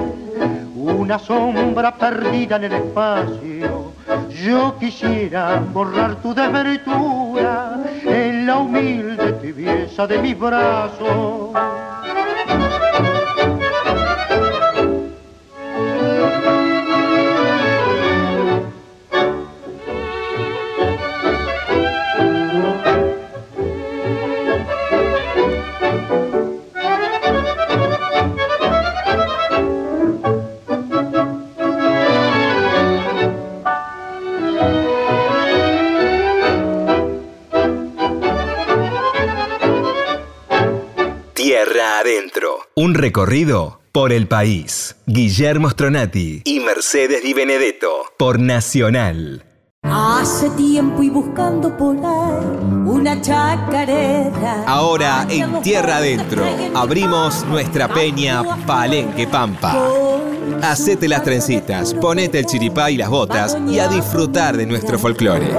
una 0.74 1.16
sombra 1.16 1.94
perdida 1.94 2.56
en 2.56 2.64
el 2.64 2.72
espacio. 2.72 3.92
Yo 4.30 4.76
quisiera 4.80 5.62
borrar 5.72 6.16
tu 6.16 6.34
desventura 6.34 7.78
en 8.02 8.46
la 8.46 8.56
humilde 8.58 9.32
tibieza 9.34 10.08
de 10.08 10.18
mis 10.18 10.36
brazos. 10.36 11.50
Thank 12.50 12.82
you. 12.82 12.89
Un 42.82 42.94
recorrido 42.94 43.78
por 43.92 44.10
el 44.10 44.26
país. 44.26 44.96
Guillermo 45.04 45.68
Stronati 45.68 46.40
y 46.46 46.60
Mercedes 46.60 47.22
Di 47.22 47.34
Benedetto 47.34 47.90
por 48.16 48.40
Nacional. 48.40 49.44
Hace 49.82 50.48
tiempo 50.48 51.02
y 51.02 51.10
buscando 51.10 51.76
por 51.76 51.94
ahí 51.96 52.46
una 52.86 53.20
chacarera. 53.20 54.64
Ahora 54.66 55.26
en 55.28 55.60
Tierra 55.60 55.98
Adentro 55.98 56.42
abrimos 56.74 57.44
nuestra 57.44 57.86
peña 57.86 58.42
Palenque 58.64 59.26
Pampa. 59.26 59.76
Hacete 60.62 61.06
las 61.06 61.22
trencitas, 61.22 61.92
ponete 61.92 62.38
el 62.38 62.46
chiripá 62.46 62.90
y 62.90 62.96
las 62.96 63.10
botas 63.10 63.58
y 63.68 63.78
a 63.78 63.88
disfrutar 63.88 64.56
de 64.56 64.64
nuestro 64.64 64.98
folclore. 64.98 65.52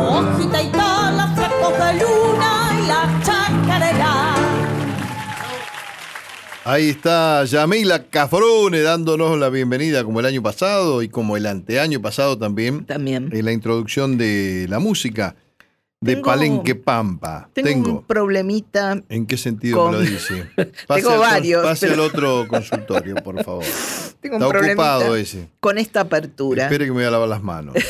Ahí 6.63 6.89
está 6.89 7.43
Yamila 7.43 8.03
Cafrone 8.03 8.81
dándonos 8.81 9.37
la 9.39 9.49
bienvenida 9.49 10.03
como 10.03 10.19
el 10.19 10.27
año 10.27 10.43
pasado 10.43 11.01
y 11.01 11.09
como 11.09 11.35
el 11.35 11.47
anteaño 11.47 11.99
pasado 12.03 12.37
también. 12.37 12.85
También. 12.85 13.29
En 13.31 13.45
la 13.45 13.51
introducción 13.51 14.15
de 14.19 14.67
la 14.69 14.77
música 14.77 15.35
de 15.99 16.17
Palenque 16.17 16.75
Pampa. 16.75 17.49
Tengo, 17.53 17.89
un 17.89 18.03
problemita. 18.03 19.01
¿En 19.09 19.25
qué 19.25 19.37
sentido 19.37 19.89
me 19.89 19.97
lo 19.97 20.01
dice? 20.01 20.45
tengo 20.87 21.17
varios. 21.17 21.63
Pase 21.63 21.87
al 21.87 21.99
otro 21.99 22.47
consultorio, 22.47 23.15
por 23.15 23.43
favor. 23.43 23.65
Tengo 24.21 24.37
un 24.37 24.43
Está 24.43 24.59
ocupado 24.59 25.15
ese. 25.15 25.49
Con 25.59 25.79
esta 25.79 26.01
apertura. 26.01 26.65
Espere 26.65 26.85
que 26.85 26.91
me 26.91 26.97
voy 26.97 27.05
a 27.05 27.11
lavar 27.11 27.29
las 27.29 27.41
manos. 27.43 27.75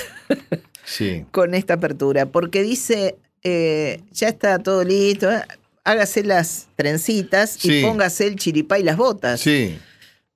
Sí. 0.83 1.25
Con 1.31 1.53
esta 1.53 1.75
apertura. 1.75 2.25
Porque 2.25 2.63
dice, 2.63 3.15
eh, 3.43 4.01
ya 4.11 4.27
está 4.27 4.59
todo 4.59 4.83
listo 4.83 5.29
hágase 5.83 6.23
las 6.23 6.67
trencitas 6.75 7.63
y 7.65 7.81
póngase 7.83 8.27
el 8.27 8.35
chiripá 8.35 8.79
y 8.79 8.83
las 8.83 8.97
botas. 8.97 9.39
Sí. 9.41 9.77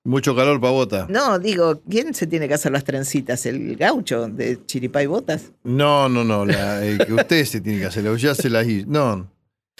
Mucho 0.03 0.35
calor 0.35 0.61
para 0.61 0.71
botas. 0.71 1.09
No, 1.09 1.39
digo, 1.39 1.81
¿quién 1.89 2.13
se 2.13 2.27
tiene 2.27 2.47
que 2.47 2.53
hacer 2.53 2.71
las 2.71 2.83
trencitas? 2.83 3.45
¿El 3.47 3.75
gaucho 3.75 4.27
de 4.27 4.59
chiripá 4.67 5.01
y 5.01 5.07
botas? 5.07 5.51
No, 5.63 6.07
no, 6.09 6.23
no. 6.23 6.45
La, 6.45 6.79
que 7.05 7.11
usted 7.13 7.43
se 7.45 7.59
tiene 7.59 7.79
que 7.79 7.85
hacer. 7.87 8.15
Ya 8.17 8.35
se 8.35 8.49
las 8.51 8.67
hizo. 8.67 8.85
No. 8.87 9.31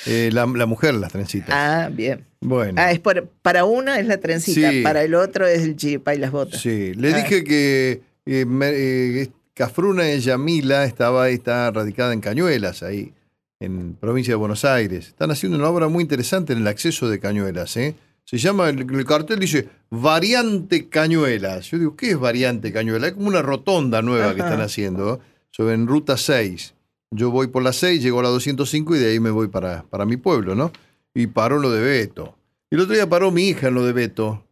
Eh, 0.07 0.29
la, 0.33 0.45
la 0.47 0.65
mujer 0.65 0.95
las 0.95 1.11
trencitas. 1.11 1.49
Ah, 1.51 1.89
bien. 1.93 2.25
Bueno. 2.41 2.73
Ah, 2.81 2.91
es 2.91 2.99
por- 2.99 3.27
para 3.43 3.65
una 3.65 3.99
es 3.99 4.07
la 4.07 4.17
trencita, 4.17 4.71
Sí. 4.71 4.81
para 4.81 5.03
el 5.03 5.13
otro 5.15 5.45
es 5.47 5.61
el 5.61 5.75
chiripa 5.75 6.15
y 6.15 6.17
las 6.17 6.31
botas. 6.31 6.59
Sí, 6.59 6.93
le 6.95 7.13
Ah. 7.13 7.17
dije 7.17 7.43
que 7.43 8.01
eh, 8.25 8.45
me- 8.45 8.71
eh, 8.73 9.29
Cafruna 9.53 10.03
de 10.03 10.19
Yamila 10.19 10.83
estaba 10.85 11.29
está 11.29 11.69
radicada 11.71 12.11
en 12.13 12.19
Cañuelas, 12.19 12.81
ahí, 12.83 13.13
en 13.59 13.95
provincia 13.95 14.33
de 14.33 14.37
Buenos 14.37 14.65
Aires. 14.65 15.07
Están 15.07 15.31
haciendo 15.31 15.57
una 15.57 15.69
obra 15.69 15.87
muy 15.87 16.01
interesante 16.01 16.53
en 16.53 16.59
el 16.59 16.67
acceso 16.67 17.09
de 17.09 17.19
Cañuelas. 17.19 17.77
¿eh? 17.77 17.95
Se 18.23 18.37
llama, 18.37 18.69
el, 18.69 18.79
el 18.79 19.05
cartel 19.05 19.39
dice 19.39 19.69
Variante 19.89 20.87
Cañuelas. 20.89 21.69
Yo 21.71 21.77
digo, 21.77 21.95
¿qué 21.95 22.11
es 22.11 22.19
Variante 22.19 22.73
Cañuelas? 22.73 23.09
Es 23.09 23.15
como 23.15 23.27
una 23.27 23.41
rotonda 23.41 24.01
nueva 24.01 24.33
que 24.33 24.41
están 24.41 24.61
haciendo, 24.61 25.19
sobre 25.51 25.75
en 25.75 25.87
Ruta 25.87 26.17
6. 26.17 26.73
Yo 27.11 27.31
voy 27.31 27.47
por 27.47 27.63
la 27.63 27.71
6, 27.71 28.01
llego 28.01 28.19
a 28.19 28.23
la 28.23 28.29
205 28.29 28.95
y 28.95 28.99
de 28.99 29.11
ahí 29.11 29.19
me 29.19 29.29
voy 29.29 29.47
para, 29.47 29.83
para 29.83 30.05
mi 30.05 30.17
pueblo, 30.17 30.55
¿no? 30.55 30.71
Y 31.13 31.27
paró 31.27 31.59
lo 31.59 31.71
de 31.71 31.81
Beto. 31.81 32.35
Y 32.69 32.75
el 32.75 32.81
otro 32.81 32.95
día 32.95 33.07
paró 33.07 33.31
mi 33.31 33.47
hija 33.47 33.69
en 33.69 33.75
lo 33.75 33.85
de 33.85 33.93
Beto. 33.93 34.43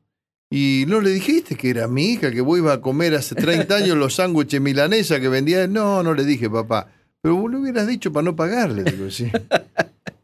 Y 0.50 0.86
no 0.88 1.02
le 1.02 1.10
dijiste 1.10 1.56
que 1.56 1.72
era 1.72 1.88
mi 1.88 2.12
hija, 2.12 2.32
que 2.32 2.42
vos 2.42 2.60
ibas 2.60 2.78
a 2.78 2.82
comer 2.82 3.16
hace 3.16 3.34
30 3.36 3.76
años 3.76 3.98
los 3.98 4.16
sándwiches 4.16 4.62
milanesa 4.62 5.20
que 5.20 5.28
vendía. 5.28 5.68
No, 5.68 6.04
no 6.04 6.14
le 6.14 6.24
dije, 6.24 6.50
papá. 6.50 6.88
Pero 7.24 7.38
vos 7.38 7.50
lo 7.50 7.60
hubieras 7.62 7.88
dicho 7.88 8.12
para 8.12 8.25
no 8.25 8.36
pagarle, 8.36 8.84
digo, 8.84 9.10
sí. 9.10 9.32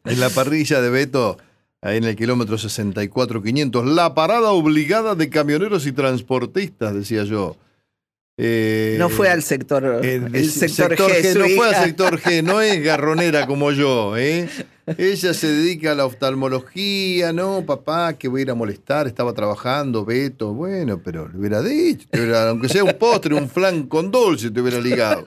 En 0.04 0.20
la 0.20 0.30
parrilla 0.30 0.82
de 0.82 0.90
Beto, 0.90 1.38
ahí 1.82 1.96
en 1.98 2.04
el 2.04 2.18
kilómetro 2.18 2.58
64-500, 2.58 3.86
la 3.86 4.14
parada 4.14 4.52
obligada 4.52 5.16
de 5.16 5.30
camioneros 5.30 5.88
y 5.88 5.94
transportistas, 5.94 6.94
decía 6.94 7.24
yo. 7.24 7.56
Eh, 8.38 8.98
No 9.00 9.08
fue 9.10 9.30
al 9.30 9.44
sector, 9.44 10.02
el, 10.04 10.36
el 10.36 10.50
sector, 10.52 10.94
G, 10.96 11.34
su 11.34 11.40
no 11.40 11.46
fue 11.56 11.70
al 11.74 11.76
sector 11.86 12.20
G, 12.20 12.44
no 12.44 12.60
es 12.60 12.84
garronera 12.84 13.48
como 13.48 13.72
yo, 13.72 14.18
¿eh? 14.18 14.50
Ella 14.98 15.34
se 15.34 15.48
dedica 15.48 15.92
a 15.94 15.96
la 15.96 16.06
oftalmología, 16.06 17.32
no, 17.32 17.64
papá, 17.66 18.14
que 18.14 18.28
voy 18.28 18.42
a 18.42 18.44
ir 18.44 18.52
a 18.52 18.56
molestar, 18.56 19.08
estaba 19.08 19.32
trabajando, 19.34 20.04
Beto, 20.04 20.54
bueno, 20.54 21.00
pero 21.02 21.30
le 21.30 21.38
hubiera 21.38 21.62
dicho, 21.62 22.08
te 22.12 22.20
hubiera- 22.20 22.50
aunque 22.50 22.68
sea 22.68 22.84
un 22.84 22.94
postre, 23.00 23.36
un 23.36 23.48
flan 23.50 23.84
con 23.88 24.12
dulce, 24.12 24.52
te 24.52 24.60
hubiera 24.60 24.80
ligado. 24.82 25.26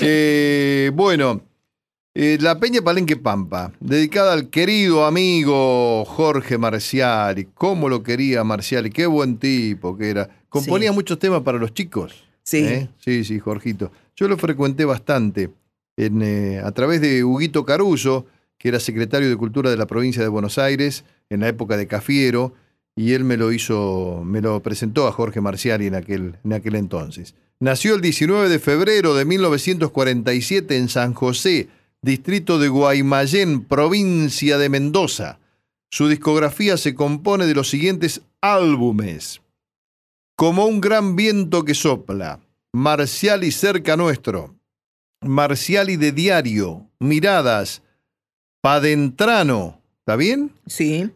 Eh, 0.00 0.90
bueno, 0.94 1.40
eh, 2.14 2.38
la 2.40 2.58
Peña 2.58 2.82
Palenque 2.82 3.16
Pampa, 3.16 3.72
dedicada 3.80 4.32
al 4.32 4.50
querido 4.50 5.04
amigo 5.06 6.04
Jorge 6.04 6.58
Marciali, 6.58 7.48
cómo 7.54 7.88
lo 7.88 8.02
quería 8.02 8.44
Marciali, 8.44 8.90
qué 8.90 9.06
buen 9.06 9.38
tipo 9.38 9.96
que 9.96 10.10
era. 10.10 10.28
Componía 10.48 10.90
Sí. 10.90 10.94
muchos 10.94 11.18
temas 11.18 11.42
para 11.42 11.58
los 11.58 11.72
chicos. 11.74 12.24
Sí. 12.42 12.58
¿eh? 12.58 12.88
Sí, 12.98 13.24
sí, 13.24 13.38
Jorgito. 13.38 13.92
Yo 14.16 14.26
lo 14.28 14.36
frecuenté 14.36 14.84
bastante 14.84 15.50
en, 15.96 16.60
a 16.64 16.70
través 16.72 17.00
de 17.00 17.22
Huguito 17.24 17.64
Caruso, 17.64 18.26
que 18.58 18.68
era 18.68 18.80
secretario 18.80 19.28
de 19.28 19.36
Cultura 19.36 19.70
de 19.70 19.76
la 19.76 19.86
provincia 19.86 20.22
de 20.22 20.28
Buenos 20.28 20.58
Aires 20.58 21.04
en 21.30 21.40
la 21.40 21.48
época 21.48 21.76
de 21.76 21.86
Cafiero, 21.86 22.52
y 22.96 23.12
él 23.12 23.24
me 23.24 23.36
lo 23.36 23.52
hizo, 23.52 24.22
me 24.24 24.40
lo 24.40 24.62
presentó 24.62 25.06
a 25.06 25.12
Jorge 25.12 25.40
Marciali 25.40 25.86
en 25.86 25.94
aquel, 25.94 26.36
en 26.44 26.52
aquel 26.52 26.74
entonces. 26.74 27.34
Nació 27.58 27.94
el 27.94 28.00
19 28.00 28.48
de 28.48 28.58
febrero 28.58 29.14
de 29.14 29.24
1947 29.24 30.76
en 30.76 30.88
San 30.88 31.14
José, 31.14 31.68
distrito 32.02 32.58
de 32.58 32.68
Guaymallén, 32.68 33.64
provincia 33.64 34.58
de 34.58 34.68
Mendoza. 34.68 35.38
Su 35.90 36.08
discografía 36.08 36.76
se 36.76 36.94
compone 36.94 37.46
de 37.46 37.54
los 37.54 37.68
siguientes 37.68 38.22
álbumes. 38.40 39.42
Como 40.36 40.66
un 40.66 40.80
gran 40.80 41.16
viento 41.16 41.64
que 41.64 41.74
sopla, 41.74 42.40
Marciali 42.72 43.50
cerca 43.50 43.96
nuestro, 43.96 44.54
Marciali 45.20 45.96
de 45.96 46.12
diario, 46.12 46.88
Miradas, 46.98 47.82
Padentrano, 48.62 49.82
¿está 49.98 50.16
bien? 50.16 50.52
Sí. 50.66 51.10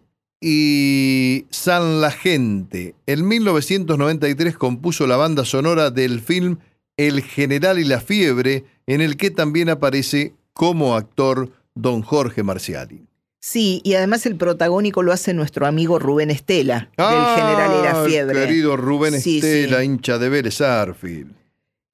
Y 0.46 1.46
San 1.48 2.02
La 2.02 2.10
Gente. 2.10 2.94
En 3.06 3.26
1993 3.26 4.58
compuso 4.58 5.06
la 5.06 5.16
banda 5.16 5.46
sonora 5.46 5.90
del 5.90 6.20
film 6.20 6.58
El 6.98 7.22
General 7.22 7.78
y 7.78 7.84
la 7.84 8.00
Fiebre, 8.00 8.64
en 8.86 9.00
el 9.00 9.16
que 9.16 9.30
también 9.30 9.70
aparece 9.70 10.34
como 10.52 10.96
actor 10.96 11.50
don 11.74 12.02
Jorge 12.02 12.42
Marciali. 12.42 13.06
Sí, 13.40 13.80
y 13.84 13.94
además 13.94 14.26
el 14.26 14.36
protagónico 14.36 15.02
lo 15.02 15.12
hace 15.12 15.32
nuestro 15.32 15.66
amigo 15.66 15.98
Rubén 15.98 16.30
Estela, 16.30 16.90
del 16.96 17.06
Ah, 17.06 17.34
General 17.38 17.80
Era 17.80 18.04
Fiebre. 18.04 18.38
Querido 18.46 18.76
Rubén 18.76 19.18
Sí, 19.20 19.38
Estela, 19.38 19.78
sí. 19.80 19.84
hincha 19.86 20.18
de 20.18 20.28
Vélez 20.28 20.60
Arfield. 20.60 21.32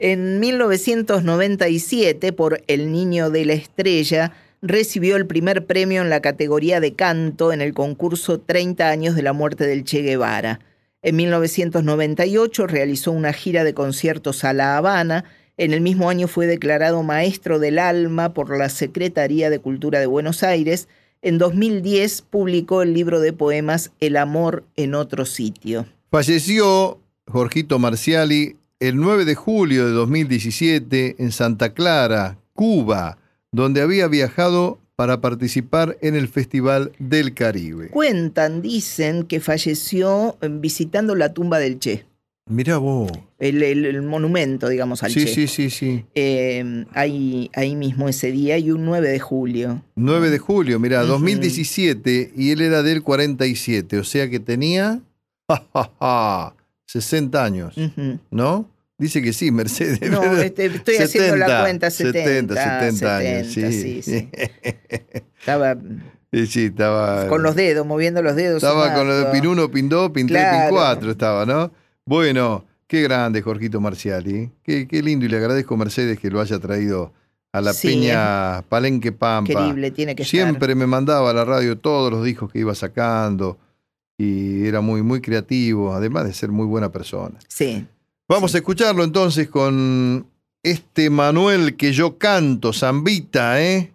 En 0.00 0.40
1997, 0.40 2.32
por 2.32 2.62
El 2.66 2.90
Niño 2.90 3.30
de 3.30 3.44
la 3.44 3.52
Estrella, 3.52 4.32
recibió 4.62 5.16
el 5.16 5.26
primer 5.26 5.66
premio 5.66 6.02
en 6.02 6.10
la 6.10 6.20
categoría 6.20 6.80
de 6.80 6.94
canto 6.94 7.52
en 7.52 7.60
el 7.60 7.72
concurso 7.74 8.40
30 8.40 8.88
años 8.88 9.14
de 9.14 9.22
la 9.22 9.32
muerte 9.32 9.66
del 9.66 9.84
Che 9.84 10.02
Guevara. 10.02 10.60
En 11.02 11.16
1998 11.16 12.66
realizó 12.66 13.12
una 13.12 13.32
gira 13.32 13.64
de 13.64 13.72
conciertos 13.72 14.44
a 14.44 14.52
La 14.52 14.76
Habana. 14.76 15.24
En 15.56 15.72
el 15.72 15.80
mismo 15.80 16.10
año 16.10 16.28
fue 16.28 16.46
declarado 16.46 17.02
Maestro 17.02 17.58
del 17.58 17.78
Alma 17.78 18.34
por 18.34 18.56
la 18.56 18.68
Secretaría 18.68 19.48
de 19.48 19.60
Cultura 19.60 19.98
de 19.98 20.06
Buenos 20.06 20.42
Aires. 20.42 20.88
En 21.22 21.38
2010 21.38 22.22
publicó 22.22 22.82
el 22.82 22.92
libro 22.92 23.20
de 23.20 23.32
poemas 23.32 23.92
El 24.00 24.16
amor 24.16 24.64
en 24.76 24.94
otro 24.94 25.24
sitio. 25.24 25.86
Falleció 26.10 27.00
Jorgito 27.26 27.78
Marciali 27.78 28.56
el 28.78 28.96
9 28.96 29.26
de 29.26 29.34
julio 29.34 29.86
de 29.86 29.92
2017 29.92 31.16
en 31.18 31.32
Santa 31.32 31.74
Clara, 31.74 32.38
Cuba, 32.54 33.18
donde 33.52 33.80
había 33.82 34.06
viajado 34.08 34.78
para 34.96 35.20
participar 35.20 35.96
en 36.02 36.14
el 36.14 36.28
Festival 36.28 36.92
del 36.98 37.32
Caribe. 37.34 37.88
Cuentan, 37.88 38.60
dicen 38.62 39.24
que 39.24 39.40
falleció 39.40 40.36
eh, 40.42 40.48
visitando 40.50 41.14
la 41.14 41.32
tumba 41.32 41.58
del 41.58 41.78
Che, 41.78 42.04
Mirá 42.46 42.78
vos. 42.78 43.10
el, 43.38 43.62
el- 43.62 43.84
el 43.86 44.02
monumento, 44.02 44.68
digamos, 44.68 45.02
al 45.02 45.10
Sí, 45.12 45.24
Che. 45.24 45.34
sí, 45.34 45.46
sí, 45.46 45.70
sí. 45.70 46.04
Eh, 46.14 46.84
ahí, 46.92 47.50
ahí 47.54 47.76
mismo 47.76 48.08
ese 48.08 48.30
día 48.32 48.58
y 48.58 48.70
un 48.72 48.84
9 48.84 49.08
de 49.08 49.20
julio. 49.20 49.82
9 49.94 50.30
de 50.30 50.38
julio, 50.38 50.78
mirá, 50.78 51.00
Ujú. 51.00 51.12
2017 51.12 52.32
y 52.36 52.50
él 52.50 52.60
era 52.60 52.82
del 52.82 53.02
47, 53.02 53.98
o 53.98 54.04
sea 54.04 54.28
que 54.28 54.40
tenía 54.40 55.00
ja, 55.48 55.64
ja, 55.72 55.90
ja, 55.98 56.54
60 56.86 57.42
años. 57.44 57.74
¿no? 58.30 58.68
Dice 59.00 59.22
que 59.22 59.32
sí, 59.32 59.50
Mercedes. 59.50 60.00
No, 60.10 60.22
este, 60.36 60.66
estoy 60.66 60.96
haciendo 60.96 61.36
la 61.36 61.62
cuenta 61.62 61.90
70, 61.90 62.54
70 62.54 63.16
años, 63.16 63.46
70, 63.52 63.72
sí. 63.72 64.02
sí, 64.02 64.02
sí. 64.02 64.28
Estaba 65.40 65.76
Sí, 66.46 66.66
estaba. 66.66 67.26
con 67.26 67.42
los 67.42 67.56
dedos, 67.56 67.84
moviendo 67.86 68.22
los 68.22 68.36
dedos. 68.36 68.62
Estaba 68.62 68.94
con 68.94 69.08
lo 69.08 69.14
de 69.14 69.22
sumando. 69.22 69.40
pin 69.42 69.50
1, 69.50 69.70
pin 69.72 69.88
2, 69.88 70.10
pin 70.12 70.26
3, 70.28 70.38
pin 70.42 70.50
Claro. 70.52 70.74
4, 70.76 71.10
estaba, 71.10 71.44
¿no? 71.46 71.72
Bueno, 72.04 72.64
qué 72.86 73.02
grande, 73.02 73.42
Jorgito 73.42 73.80
Marciali. 73.80 74.52
Qué, 74.62 74.86
qué 74.86 75.02
lindo 75.02 75.24
y 75.26 75.28
le 75.28 75.38
agradezco 75.38 75.74
a 75.74 75.78
Mercedes 75.78 76.20
que 76.20 76.30
lo 76.30 76.40
haya 76.40 76.58
traído 76.60 77.12
a 77.52 77.60
la 77.60 77.72
Sí, 77.72 77.88
Peña 77.88 78.62
Palenque 78.68 79.10
Pampa. 79.10 79.52
Querible, 79.52 79.90
tiene 79.90 80.14
que 80.14 80.24
Siempre 80.24 80.76
me 80.76 80.86
mandaba 80.86 81.30
a 81.30 81.32
la 81.32 81.44
radio 81.44 81.76
todos 81.78 82.12
los 82.12 82.24
discos 82.24 82.52
que 82.52 82.60
iba 82.60 82.74
sacando 82.76 83.58
y 84.16 84.66
era 84.68 84.80
muy, 84.82 85.02
muy 85.02 85.20
creativo, 85.20 85.94
además 85.94 86.26
de 86.26 86.32
ser 86.34 86.50
muy 86.50 86.66
buena 86.66 86.92
persona. 86.92 87.38
estar. 87.38 87.50
Sí. 87.50 87.86
Vamos 88.30 88.54
a 88.54 88.58
escucharlo 88.58 89.02
entonces 89.02 89.48
con 89.48 90.24
este 90.62 91.10
Manuel 91.10 91.74
que 91.76 91.92
yo 91.92 92.16
canto, 92.16 92.72
Zambita, 92.72 93.60
¿eh? 93.60 93.92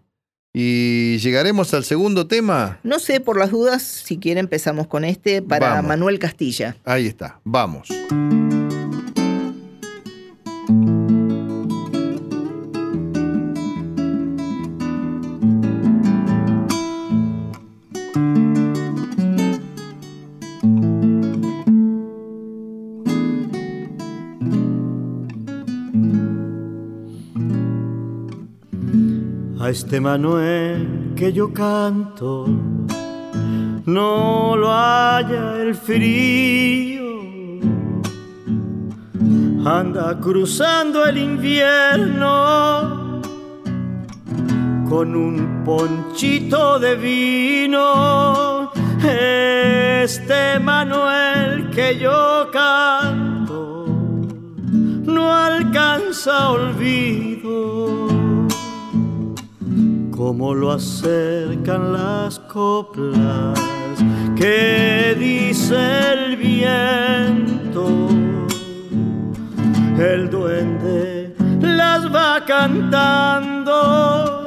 Y 0.53 1.19
llegaremos 1.19 1.73
al 1.73 1.85
segundo 1.85 2.27
tema. 2.27 2.79
No 2.83 2.99
sé, 2.99 3.21
por 3.21 3.39
las 3.39 3.51
dudas, 3.51 3.81
si 3.81 4.17
quiere 4.17 4.41
empezamos 4.41 4.87
con 4.87 5.05
este 5.05 5.41
para 5.41 5.75
Vamos. 5.75 5.87
Manuel 5.87 6.19
Castilla. 6.19 6.75
Ahí 6.83 7.07
está, 7.07 7.39
vamos. 7.45 7.87
Este 29.75 29.99
Manuel 29.99 31.11
que 31.17 31.33
yo 31.33 31.51
canto, 31.51 32.45
no 33.85 34.55
lo 34.55 34.71
haya 34.71 35.57
el 35.57 35.75
frío. 35.75 37.03
Anda 39.65 40.17
cruzando 40.21 41.05
el 41.05 41.17
invierno 41.17 42.31
con 44.87 45.13
un 45.13 45.63
ponchito 45.65 46.79
de 46.79 46.95
vino. 46.95 48.71
Este 49.03 50.57
Manuel 50.57 51.69
que 51.71 51.99
yo 51.99 52.47
canto 52.49 53.87
no 55.05 55.33
alcanza 55.33 56.51
olvido 56.51 58.14
como 60.15 60.53
lo 60.53 60.71
acercan 60.71 61.91
las 61.91 62.39
coplas 62.39 63.59
que 64.35 65.15
dice 65.19 66.13
el 66.13 66.37
viento. 66.37 68.07
El 69.97 70.29
duende 70.29 71.35
las 71.61 72.13
va 72.13 72.45
cantando 72.45 74.45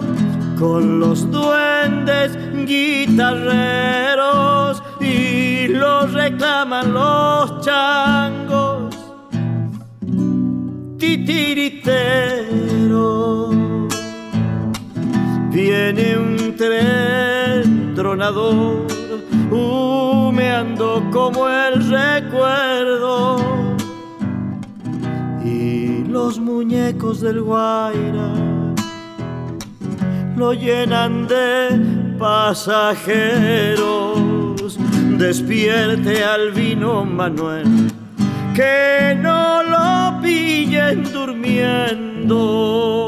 con 0.59 1.00
los 1.00 1.31
duendes 1.31 2.38
guitarreros 2.66 4.83
y 5.00 5.68
los 5.68 6.14
reclaman 6.14 6.94
los 6.94 7.61
changos 7.61 8.96
titiriteros. 10.98 11.67
Humeando 19.51 21.03
como 21.11 21.49
el 21.49 21.88
recuerdo 21.88 23.38
y 25.45 26.05
los 26.05 26.38
muñecos 26.38 27.21
del 27.21 27.41
Guaira 27.43 28.33
lo 30.37 30.53
llenan 30.53 31.27
de 31.27 32.17
pasajeros. 32.19 33.79
Despierte 35.19 36.23
al 36.23 36.53
vino 36.53 37.05
Manuel, 37.05 37.91
que 38.55 39.17
no 39.21 39.62
lo 39.64 40.21
pillen 40.23 41.03
durmiendo. 41.12 43.08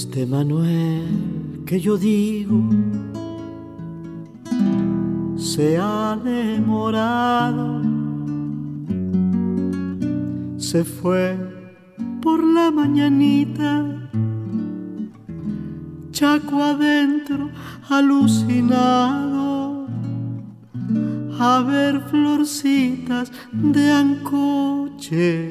Este 0.00 0.26
Manuel 0.26 1.64
que 1.66 1.80
yo 1.80 1.98
digo 1.98 2.62
se 5.36 5.76
ha 5.76 6.16
demorado, 6.22 7.82
se 10.56 10.84
fue 10.84 11.36
por 12.22 12.44
la 12.44 12.70
mañanita, 12.70 14.08
chaco 16.12 16.62
adentro, 16.62 17.50
alucinado, 17.88 19.88
a 21.40 21.60
ver 21.66 22.02
florcitas 22.02 23.32
de 23.52 23.90
ancoche, 23.90 25.47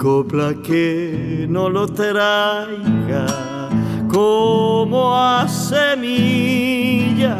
copla 0.00 0.54
que 0.62 1.46
no 1.46 1.68
lo 1.68 1.86
traiga 1.86 3.26
como 4.08 5.14
a 5.14 5.46
semilla, 5.46 7.36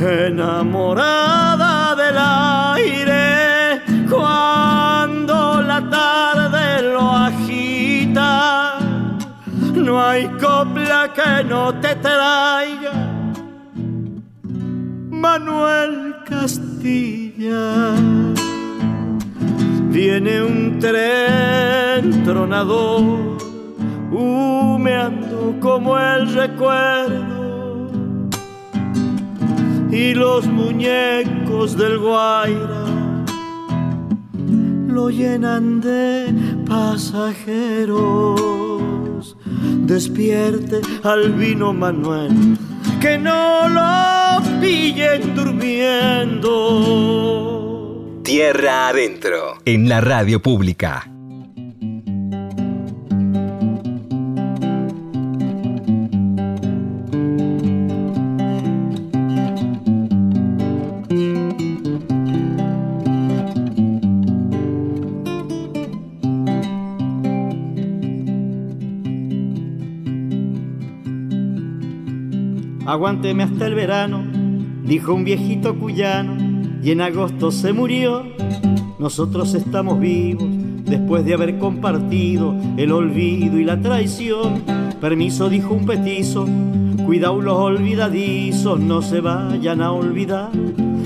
enamorada 0.00 1.96
del 1.96 2.16
aire 2.76 3.82
cuando 4.08 5.62
la 5.62 5.80
tarde 5.90 6.92
lo 6.92 7.10
agita. 7.10 8.78
No 9.74 10.00
hay 10.00 10.28
copla 10.40 11.12
que 11.12 11.42
no 11.42 11.74
te 11.80 11.96
traiga, 11.96 12.92
Manuel 15.10 16.14
Castilla. 16.24 18.19
Viene 20.02 20.42
un 20.42 20.78
tren 20.78 22.24
tronador, 22.24 23.36
humeando 24.10 25.56
como 25.60 25.98
el 25.98 26.32
recuerdo. 26.32 27.90
Y 29.90 30.14
los 30.14 30.46
muñecos 30.46 31.76
del 31.76 31.98
Guaira 31.98 32.86
lo 34.88 35.10
llenan 35.10 35.82
de 35.82 36.34
pasajeros. 36.66 38.00
Despierte 39.84 40.80
al 41.04 41.34
vino 41.34 41.74
Manuel, 41.74 42.56
que 43.02 43.18
no 43.18 43.68
lo 43.68 44.40
pillen 44.62 45.34
durmiendo. 45.34 46.59
Tierra 48.40 48.88
Adentro, 48.88 49.58
en 49.66 49.86
la 49.86 50.00
radio 50.00 50.40
pública. 50.40 51.04
Aguánteme 72.86 73.42
hasta 73.42 73.66
el 73.66 73.74
verano, 73.74 74.24
dijo 74.84 75.12
un 75.12 75.24
viejito 75.24 75.78
cuyano 75.78 76.39
y 76.82 76.90
en 76.90 77.00
agosto 77.00 77.50
se 77.50 77.72
murió. 77.72 78.24
Nosotros 78.98 79.54
estamos 79.54 79.98
vivos 80.00 80.44
después 80.84 81.24
de 81.24 81.34
haber 81.34 81.58
compartido 81.58 82.54
el 82.76 82.92
olvido 82.92 83.58
y 83.58 83.64
la 83.64 83.80
traición. 83.80 84.62
Permiso, 85.00 85.48
dijo 85.48 85.74
un 85.74 85.86
petizo, 85.86 86.46
cuidado 87.06 87.40
los 87.40 87.56
olvidadizos, 87.56 88.78
no 88.78 89.00
se 89.00 89.20
vayan 89.20 89.80
a 89.80 89.92
olvidar 89.92 90.50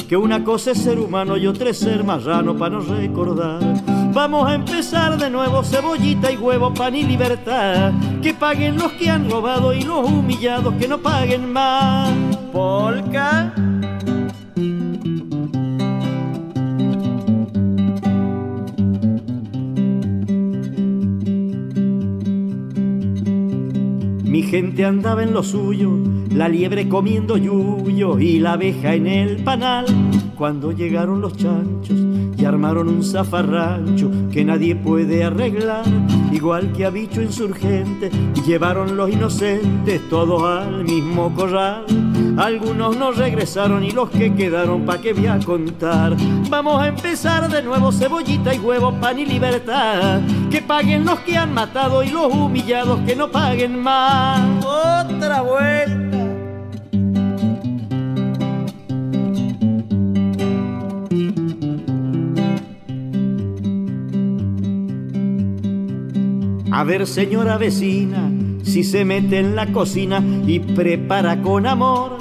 que 0.08 0.16
una 0.16 0.44
cosa 0.44 0.72
es 0.72 0.78
ser 0.78 0.98
humano 0.98 1.37
y 1.37 1.46
otra 1.46 1.70
es 1.70 1.78
ser 1.78 2.04
marrano 2.04 2.56
para 2.56 2.76
no 2.76 2.80
recordar. 2.80 3.60
Vamos 4.12 4.48
a 4.48 4.54
empezar 4.54 5.16
de 5.18 5.30
nuevo, 5.30 5.64
cebollita 5.64 6.30
y 6.30 6.37
huevo, 6.37 6.72
pan 6.72 6.94
y 6.94 7.02
libertad. 7.02 7.92
Que 8.22 8.34
paguen 8.34 8.76
los 8.76 8.92
que 8.92 9.10
han 9.10 9.28
robado 9.28 9.74
y 9.74 9.82
los 9.82 10.08
humillados 10.08 10.74
que 10.74 10.87
no 10.87 10.98
paguen 10.98 11.52
más. 11.52 12.12
Polka. 12.52 13.52
Gente 24.54 24.84
andaba 24.84 25.24
en 25.24 25.32
lo 25.32 25.42
suyo, 25.42 25.90
la 26.30 26.48
liebre 26.48 26.88
comiendo 26.88 27.36
yuyo 27.36 28.20
y 28.20 28.38
la 28.38 28.52
abeja 28.52 28.94
en 28.94 29.08
el 29.08 29.42
panal. 29.42 29.84
Cuando 30.38 30.70
llegaron 30.70 31.20
los 31.20 31.36
chanchos 31.36 31.98
y 32.38 32.44
armaron 32.44 32.88
un 32.88 33.02
zafarrancho 33.02 34.12
que 34.30 34.44
nadie 34.44 34.76
puede 34.76 35.24
arreglar, 35.24 35.82
igual 36.30 36.70
que 36.72 36.84
a 36.84 36.90
bicho 36.90 37.20
insurgente, 37.20 38.12
y 38.36 38.42
llevaron 38.42 38.96
los 38.96 39.10
inocentes 39.10 40.08
todos 40.08 40.44
al 40.44 40.84
mismo 40.84 41.34
corral. 41.34 41.84
Algunos 42.37 42.97
no 42.97 43.12
regresaron 43.12 43.85
y 43.85 43.92
los 43.92 44.11
que 44.11 44.35
quedaron 44.35 44.85
pa' 44.85 44.99
que 44.99 45.12
voy 45.12 45.27
a 45.27 45.38
contar. 45.38 46.16
Vamos 46.51 46.83
a 46.83 46.88
empezar 46.88 47.49
de 47.49 47.62
nuevo, 47.62 47.92
cebollita 47.92 48.53
y 48.55 48.59
huevo, 48.59 48.92
pan 49.01 49.18
y 49.18 49.25
libertad. 49.25 50.20
Que 50.51 50.61
paguen 50.61 51.05
los 51.05 51.20
que 51.20 51.37
han 51.37 51.55
matado 51.55 52.03
y 52.03 52.09
los 52.11 52.33
humillados 52.33 53.01
que 53.07 53.14
no 53.14 53.31
paguen 53.31 53.81
más 53.81 54.64
otra 54.64 55.42
vuelta. 55.42 56.14
A 66.77 66.83
ver, 66.83 67.07
señora 67.07 67.57
vecina, 67.57 68.33
si 68.74 68.82
se 68.82 69.04
mete 69.04 69.38
en 69.38 69.54
la 69.54 69.68
cocina 69.68 70.20
y 70.48 70.58
prepara 70.58 71.40
con 71.40 71.64
amor 71.64 72.16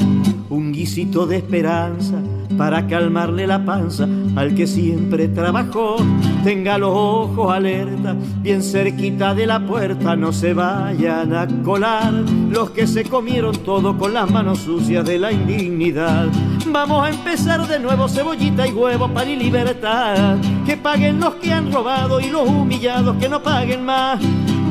un 0.52 0.72
guisito 0.72 1.26
de 1.26 1.38
esperanza 1.38 2.22
para 2.56 2.86
calmarle 2.86 3.48
la 3.48 3.66
panza 3.66 4.08
al 4.36 4.54
que 4.54 4.68
siempre 4.68 5.30
trabajó. 5.30 5.96
Tenga 6.44 6.78
los 6.78 6.92
ojos 6.94 7.52
alerta, 7.52 8.16
bien 8.44 8.62
cerquita 8.62 9.34
de 9.34 9.48
la 9.48 9.66
puerta, 9.66 10.16
no 10.16 10.32
se 10.32 10.54
vayan 10.54 11.34
a 11.34 11.48
colar 11.64 12.14
los 12.14 12.70
que 12.70 12.86
se 12.86 13.04
comieron 13.04 13.56
todo 13.64 13.98
con 13.98 14.14
las 14.14 14.30
manos 14.30 14.60
sucias 14.60 15.04
de 15.06 15.18
la 15.18 15.32
indignidad. 15.32 16.28
Vamos 16.68 17.04
a 17.04 17.10
empezar 17.10 17.68
de 17.68 17.80
nuevo, 17.80 18.08
cebollita 18.08 18.68
y 18.68 18.72
huevo, 18.74 19.08
pan 19.10 19.28
y 19.28 19.38
libertad. 19.38 20.38
Que 20.68 20.78
paguen 20.78 21.20
los 21.20 21.34
que 21.36 21.52
han 21.52 21.72
robado 21.72 22.22
y 22.22 22.30
los 22.30 22.48
humillados 22.48 23.18
que 23.18 23.28
no 23.28 23.42
paguen 23.42 23.84
más. 23.84 24.20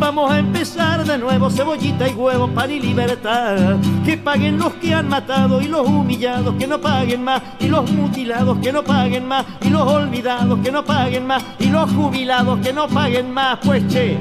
Vamos 0.02 0.32
a 0.32 0.40
empezar 0.40 1.06
de 1.06 1.16
nuevo, 1.16 1.48
cebollita 1.48 2.08
y 2.08 2.12
huevo, 2.14 2.48
pan 2.48 2.72
y 2.72 2.80
libertad. 2.80 3.78
Que 4.04 4.16
paguen 4.16 4.58
los 4.58 4.74
que 4.74 4.92
han 4.92 5.08
matado 5.08 5.62
y 5.62 5.68
los 5.68 5.86
humillados 5.86 6.56
que 6.56 6.66
no 6.66 6.80
paguen 6.80 7.22
más. 7.22 7.40
Y 7.60 7.68
los 7.68 7.88
mutilados 7.88 8.58
que 8.58 8.72
no 8.72 8.82
paguen 8.82 9.28
más. 9.28 9.46
Y 9.60 9.70
los 9.70 9.82
olvidados 9.82 10.58
que 10.58 10.72
no 10.72 10.84
paguen 10.84 11.24
más. 11.28 11.44
Y 11.60 11.68
los 11.68 11.88
jubilados 11.92 12.58
que 12.66 12.72
no 12.72 12.88
paguen 12.88 13.32
más. 13.32 13.60
Pues 13.64 13.86
che. 13.86 14.18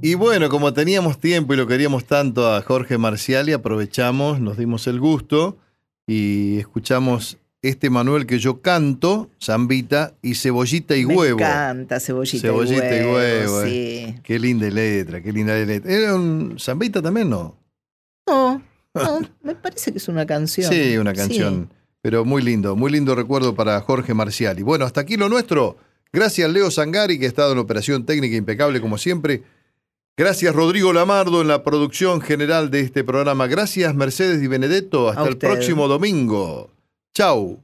Y 0.00 0.14
bueno, 0.14 0.48
como 0.48 0.72
teníamos 0.72 1.18
tiempo 1.18 1.52
y 1.52 1.58
lo 1.58 1.66
queríamos 1.66 2.06
tanto 2.06 2.50
a 2.50 2.62
Jorge 2.62 2.96
Marciali, 2.96 3.52
aprovechamos, 3.52 4.40
nos 4.40 4.56
dimos 4.56 4.86
el 4.86 5.00
gusto 5.00 5.58
y 6.06 6.56
escuchamos 6.60 7.36
este 7.68 7.90
Manuel 7.90 8.26
que 8.26 8.38
yo 8.38 8.60
canto, 8.60 9.30
Zambita 9.42 10.14
y 10.22 10.34
Cebollita 10.34 10.96
y 10.96 11.06
Me 11.06 11.14
Huevo. 11.16 11.38
encanta 11.38 12.00
cebollita, 12.00 12.48
Cebollita 12.48 12.96
y 12.96 13.00
y 13.00 13.04
huevo. 13.04 13.14
huevo, 13.14 13.62
sí. 13.64 13.70
eh. 13.70 14.20
Qué 14.22 14.38
linda 14.38 14.68
letra, 14.70 15.22
qué 15.22 15.32
linda 15.32 15.54
letra. 15.56 15.90
¿Era 15.92 16.14
un 16.14 16.56
Zambita 16.58 17.00
también, 17.02 17.30
no? 17.30 17.56
No, 18.26 18.62
no, 18.94 19.20
me 19.42 19.54
parece 19.54 19.92
que 19.92 19.98
es 19.98 20.08
una 20.08 20.26
canción. 20.26 20.72
Sí, 20.72 20.96
una 20.96 21.12
canción. 21.12 21.70
Pero 22.02 22.24
muy 22.24 22.42
lindo, 22.42 22.76
muy 22.76 22.90
lindo 22.92 23.14
recuerdo 23.14 23.54
para 23.54 23.80
Jorge 23.80 24.14
Marciali. 24.14 24.62
Bueno, 24.62 24.84
hasta 24.84 25.00
aquí 25.00 25.16
lo 25.16 25.28
nuestro. 25.28 25.76
Gracias 26.12 26.50
Leo 26.50 26.70
Sangari, 26.70 27.18
que 27.18 27.26
ha 27.26 27.28
estado 27.28 27.52
en 27.52 27.58
operación 27.58 28.06
técnica 28.06 28.36
impecable 28.36 28.80
como 28.80 28.96
siempre. 28.96 29.42
Gracias 30.16 30.54
Rodrigo 30.54 30.92
Lamardo 30.94 31.42
en 31.42 31.48
la 31.48 31.62
producción 31.62 32.20
general 32.22 32.70
de 32.70 32.80
este 32.80 33.04
programa. 33.04 33.48
Gracias 33.48 33.94
Mercedes 33.94 34.40
Di 34.40 34.46
Benedetto. 34.46 35.10
Hasta 35.10 35.28
el 35.28 35.36
próximo 35.36 35.88
domingo. 35.88 36.70
Ciao 37.16 37.62